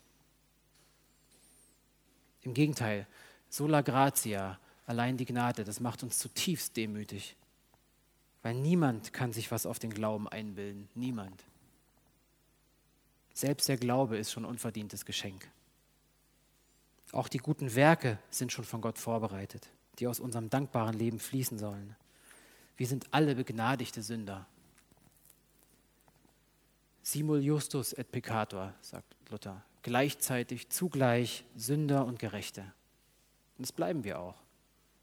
Im 2.41 2.53
Gegenteil, 2.53 3.07
sola 3.49 3.81
gratia, 3.81 4.59
allein 4.85 5.15
die 5.15 5.25
Gnade, 5.25 5.63
das 5.63 5.79
macht 5.79 6.03
uns 6.03 6.19
zutiefst 6.19 6.75
demütig. 6.75 7.37
Weil 8.41 8.55
niemand 8.55 9.13
kann 9.13 9.31
sich 9.31 9.51
was 9.51 9.65
auf 9.65 9.79
den 9.79 9.93
Glauben 9.93 10.27
einbilden. 10.27 10.89
Niemand. 10.95 11.43
Selbst 13.33 13.69
der 13.69 13.77
Glaube 13.77 14.17
ist 14.17 14.31
schon 14.31 14.43
unverdientes 14.43 15.05
Geschenk. 15.05 15.49
Auch 17.13 17.29
die 17.29 17.37
guten 17.37 17.75
Werke 17.75 18.17
sind 18.29 18.51
schon 18.51 18.65
von 18.65 18.81
Gott 18.81 18.97
vorbereitet 18.97 19.69
die 19.99 20.07
aus 20.07 20.19
unserem 20.19 20.49
dankbaren 20.49 20.97
Leben 20.97 21.19
fließen 21.19 21.59
sollen. 21.59 21.95
Wir 22.75 22.87
sind 22.87 23.05
alle 23.11 23.35
begnadigte 23.35 24.01
Sünder. 24.01 24.47
Simul 27.11 27.41
justus 27.41 27.91
et 27.93 28.09
peccator, 28.09 28.73
sagt 28.81 29.15
Luther. 29.29 29.61
Gleichzeitig, 29.83 30.69
zugleich 30.69 31.43
Sünder 31.57 32.05
und 32.05 32.19
Gerechte. 32.19 32.61
Und 33.57 33.67
das 33.67 33.73
bleiben 33.73 34.03
wir 34.03 34.19
auch. 34.19 34.35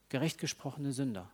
Gerecht 0.08 0.38
gesprochene 0.38 0.92
Sünder. 0.92 1.28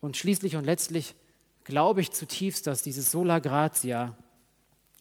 Und 0.00 0.16
schließlich 0.16 0.56
und 0.56 0.64
letztlich 0.64 1.14
glaube 1.62 2.00
ich 2.00 2.10
zutiefst, 2.10 2.66
dass 2.66 2.82
dieses 2.82 3.12
Sola 3.12 3.38
Gratia 3.38 4.16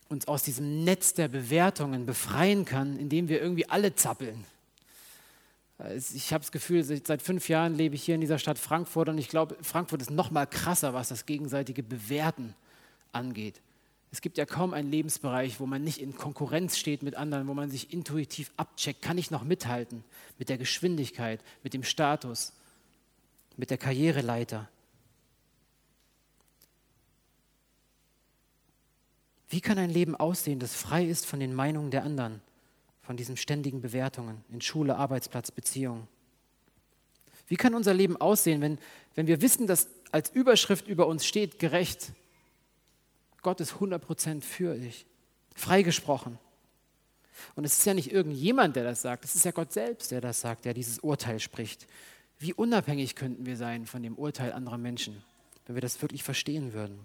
uns 0.09 0.27
aus 0.27 0.43
diesem 0.43 0.83
Netz 0.83 1.13
der 1.15 1.29
Bewertungen 1.29 2.05
befreien 2.05 2.63
kann, 2.65 2.97
indem 2.99 3.27
wir 3.27 3.41
irgendwie 3.41 3.67
alle 3.69 3.95
zappeln. 3.95 4.45
Ich 6.13 6.31
habe 6.31 6.41
das 6.41 6.51
Gefühl, 6.51 6.83
seit 6.83 7.21
fünf 7.21 7.47
Jahren 7.49 7.73
lebe 7.73 7.95
ich 7.95 8.03
hier 8.03 8.15
in 8.15 8.21
dieser 8.21 8.37
Stadt 8.37 8.59
Frankfurt 8.59 9.09
und 9.09 9.17
ich 9.17 9.29
glaube, 9.29 9.55
Frankfurt 9.61 10.01
ist 10.01 10.11
noch 10.11 10.29
mal 10.29 10.45
krasser, 10.45 10.93
was 10.93 11.07
das 11.07 11.25
gegenseitige 11.25 11.81
Bewerten 11.81 12.53
angeht. 13.11 13.61
Es 14.11 14.21
gibt 14.21 14.37
ja 14.37 14.45
kaum 14.45 14.73
einen 14.73 14.89
Lebensbereich, 14.89 15.59
wo 15.59 15.65
man 15.65 15.83
nicht 15.83 15.99
in 15.99 16.15
Konkurrenz 16.15 16.77
steht 16.77 17.03
mit 17.03 17.15
anderen, 17.15 17.47
wo 17.47 17.53
man 17.53 17.69
sich 17.69 17.93
intuitiv 17.93 18.51
abcheckt, 18.57 19.01
kann 19.01 19.17
ich 19.17 19.29
noch 19.29 19.43
mithalten 19.43 20.03
mit 20.39 20.49
der 20.49 20.57
Geschwindigkeit, 20.57 21.41
mit 21.63 21.73
dem 21.73 21.83
Status, 21.83 22.53
mit 23.55 23.69
der 23.69 23.77
Karriereleiter. 23.77 24.67
Wie 29.49 29.61
kann 29.61 29.77
ein 29.77 29.89
Leben 29.89 30.15
aussehen, 30.15 30.59
das 30.59 30.75
frei 30.75 31.05
ist 31.05 31.25
von 31.25 31.39
den 31.39 31.53
Meinungen 31.53 31.91
der 31.91 32.03
anderen? 32.03 32.41
von 33.09 33.17
diesen 33.17 33.37
ständigen 33.37 33.81
Bewertungen 33.81 34.43
in 34.51 34.61
Schule, 34.61 34.95
Arbeitsplatz, 34.95 35.49
Beziehung. 35.49 36.07
Wie 37.47 37.55
kann 37.55 37.73
unser 37.73 37.91
Leben 37.91 38.15
aussehen, 38.17 38.61
wenn, 38.61 38.77
wenn 39.15 39.25
wir 39.25 39.41
wissen, 39.41 39.65
dass 39.65 39.87
als 40.11 40.29
Überschrift 40.29 40.87
über 40.87 41.07
uns 41.07 41.25
steht, 41.25 41.57
gerecht, 41.57 42.11
Gott 43.41 43.61
ist 43.61 43.73
100% 43.73 44.41
für 44.41 44.75
dich, 44.75 45.05
freigesprochen. 45.55 46.37
Und 47.55 47.63
es 47.63 47.77
ist 47.77 47.85
ja 47.85 47.93
nicht 47.93 48.11
irgendjemand, 48.11 48.75
der 48.75 48.83
das 48.83 49.01
sagt, 49.01 49.23
es 49.23 49.35
ist 49.35 49.45
ja 49.45 49.51
Gott 49.51 49.71
selbst, 49.71 50.11
der 50.11 50.19
das 50.19 50.41
sagt, 50.41 50.65
der 50.65 50.73
dieses 50.73 50.99
Urteil 50.99 51.39
spricht. 51.39 51.87
Wie 52.37 52.53
unabhängig 52.53 53.15
könnten 53.15 53.45
wir 53.45 53.55
sein 53.55 53.85
von 53.85 54.03
dem 54.03 54.15
Urteil 54.15 54.51
anderer 54.51 54.77
Menschen, 54.77 55.23
wenn 55.65 55.75
wir 55.75 55.81
das 55.81 56.01
wirklich 56.01 56.23
verstehen 56.23 56.73
würden? 56.73 56.99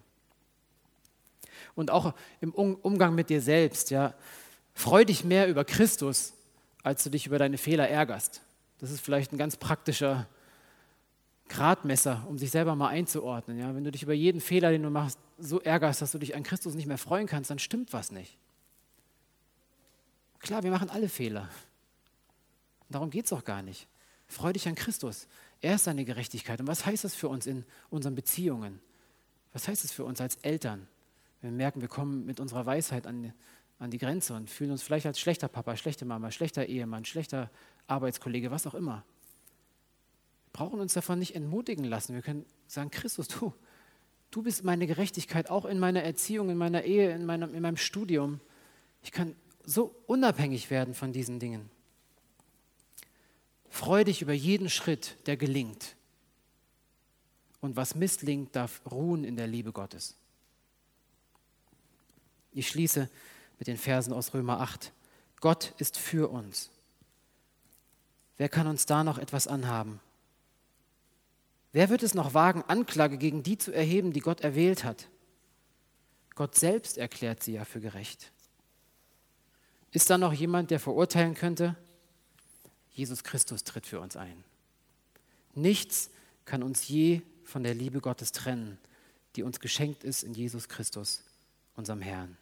Und 1.76 1.90
auch 1.90 2.14
im 2.40 2.52
Umgang 2.52 3.14
mit 3.14 3.30
dir 3.30 3.40
selbst, 3.40 3.90
ja, 3.90 4.14
Freu 4.74 5.04
dich 5.04 5.24
mehr 5.24 5.48
über 5.48 5.64
Christus, 5.64 6.34
als 6.82 7.04
du 7.04 7.10
dich 7.10 7.26
über 7.26 7.38
deine 7.38 7.58
Fehler 7.58 7.88
ärgerst. 7.88 8.42
Das 8.80 8.90
ist 8.90 9.00
vielleicht 9.00 9.32
ein 9.32 9.38
ganz 9.38 9.56
praktischer 9.56 10.26
Gradmesser, 11.48 12.24
um 12.28 12.38
sich 12.38 12.50
selber 12.50 12.74
mal 12.74 12.88
einzuordnen. 12.88 13.58
Ja? 13.58 13.74
Wenn 13.74 13.84
du 13.84 13.90
dich 13.90 14.02
über 14.02 14.14
jeden 14.14 14.40
Fehler, 14.40 14.70
den 14.70 14.82
du 14.82 14.90
machst, 14.90 15.18
so 15.38 15.60
ärgerst, 15.60 16.00
dass 16.02 16.12
du 16.12 16.18
dich 16.18 16.34
an 16.34 16.42
Christus 16.42 16.74
nicht 16.74 16.86
mehr 16.86 16.98
freuen 16.98 17.26
kannst, 17.26 17.50
dann 17.50 17.58
stimmt 17.58 17.92
was 17.92 18.12
nicht. 18.12 18.38
Klar, 20.38 20.62
wir 20.62 20.70
machen 20.70 20.90
alle 20.90 21.08
Fehler. 21.08 21.48
Darum 22.88 23.10
geht 23.10 23.26
es 23.26 23.32
auch 23.32 23.44
gar 23.44 23.62
nicht. 23.62 23.88
Freu 24.26 24.52
dich 24.52 24.68
an 24.68 24.74
Christus. 24.74 25.26
Er 25.60 25.74
ist 25.74 25.86
deine 25.86 26.04
Gerechtigkeit. 26.04 26.60
Und 26.60 26.66
was 26.66 26.86
heißt 26.86 27.04
das 27.04 27.14
für 27.14 27.28
uns 27.28 27.46
in 27.46 27.64
unseren 27.90 28.14
Beziehungen? 28.14 28.80
Was 29.52 29.68
heißt 29.68 29.84
es 29.84 29.92
für 29.92 30.04
uns 30.04 30.20
als 30.20 30.36
Eltern? 30.36 30.86
Wir 31.40 31.50
merken, 31.50 31.80
wir 31.80 31.88
kommen 31.88 32.24
mit 32.26 32.40
unserer 32.40 32.66
Weisheit 32.66 33.06
an, 33.06 33.32
an 33.78 33.90
die 33.90 33.98
Grenze 33.98 34.34
und 34.34 34.50
fühlen 34.50 34.70
uns 34.70 34.82
vielleicht 34.82 35.06
als 35.06 35.20
schlechter 35.20 35.48
Papa, 35.48 35.76
schlechte 35.76 36.04
Mama, 36.04 36.30
schlechter 36.30 36.66
Ehemann, 36.66 37.04
schlechter 37.04 37.50
Arbeitskollege, 37.86 38.50
was 38.50 38.66
auch 38.66 38.74
immer. 38.74 39.04
Wir 40.54 40.58
brauchen 40.58 40.78
uns 40.78 40.92
davon 40.92 41.18
nicht 41.18 41.34
entmutigen 41.34 41.84
lassen. 41.84 42.14
Wir 42.14 42.22
können 42.22 42.46
sagen, 42.68 42.88
Christus, 42.92 43.26
du, 43.26 43.52
du 44.30 44.44
bist 44.44 44.62
meine 44.62 44.86
Gerechtigkeit, 44.86 45.50
auch 45.50 45.64
in 45.64 45.80
meiner 45.80 46.04
Erziehung, 46.04 46.48
in 46.48 46.56
meiner 46.56 46.84
Ehe, 46.84 47.12
in 47.12 47.26
meinem, 47.26 47.52
in 47.56 47.60
meinem 47.60 47.76
Studium. 47.76 48.40
Ich 49.02 49.10
kann 49.10 49.34
so 49.64 49.92
unabhängig 50.06 50.70
werden 50.70 50.94
von 50.94 51.12
diesen 51.12 51.40
Dingen. 51.40 51.68
Freu 53.68 54.04
dich 54.04 54.22
über 54.22 54.32
jeden 54.32 54.70
Schritt, 54.70 55.16
der 55.26 55.36
gelingt. 55.36 55.96
Und 57.60 57.74
was 57.74 57.96
misslingt, 57.96 58.54
darf 58.54 58.80
ruhen 58.88 59.24
in 59.24 59.34
der 59.34 59.48
Liebe 59.48 59.72
Gottes. 59.72 60.14
Ich 62.52 62.68
schließe 62.68 63.10
mit 63.58 63.66
den 63.66 63.76
Versen 63.76 64.12
aus 64.12 64.32
Römer 64.34 64.60
8. 64.60 64.92
Gott 65.40 65.74
ist 65.78 65.98
für 65.98 66.30
uns. 66.30 66.70
Wer 68.36 68.48
kann 68.48 68.68
uns 68.68 68.86
da 68.86 69.02
noch 69.02 69.18
etwas 69.18 69.48
anhaben? 69.48 69.98
Wer 71.74 71.88
wird 71.88 72.04
es 72.04 72.14
noch 72.14 72.34
wagen, 72.34 72.62
Anklage 72.68 73.18
gegen 73.18 73.42
die 73.42 73.58
zu 73.58 73.72
erheben, 73.72 74.12
die 74.12 74.20
Gott 74.20 74.42
erwählt 74.42 74.84
hat? 74.84 75.08
Gott 76.36 76.54
selbst 76.54 76.96
erklärt 76.96 77.42
sie 77.42 77.54
ja 77.54 77.64
für 77.64 77.80
gerecht. 77.80 78.30
Ist 79.90 80.08
da 80.08 80.16
noch 80.16 80.32
jemand, 80.32 80.70
der 80.70 80.78
verurteilen 80.78 81.34
könnte? 81.34 81.74
Jesus 82.92 83.24
Christus 83.24 83.64
tritt 83.64 83.86
für 83.86 83.98
uns 83.98 84.14
ein. 84.14 84.44
Nichts 85.54 86.10
kann 86.44 86.62
uns 86.62 86.86
je 86.86 87.22
von 87.42 87.64
der 87.64 87.74
Liebe 87.74 88.00
Gottes 88.00 88.30
trennen, 88.30 88.78
die 89.34 89.42
uns 89.42 89.58
geschenkt 89.58 90.04
ist 90.04 90.22
in 90.22 90.32
Jesus 90.32 90.68
Christus, 90.68 91.24
unserem 91.74 92.02
Herrn. 92.02 92.36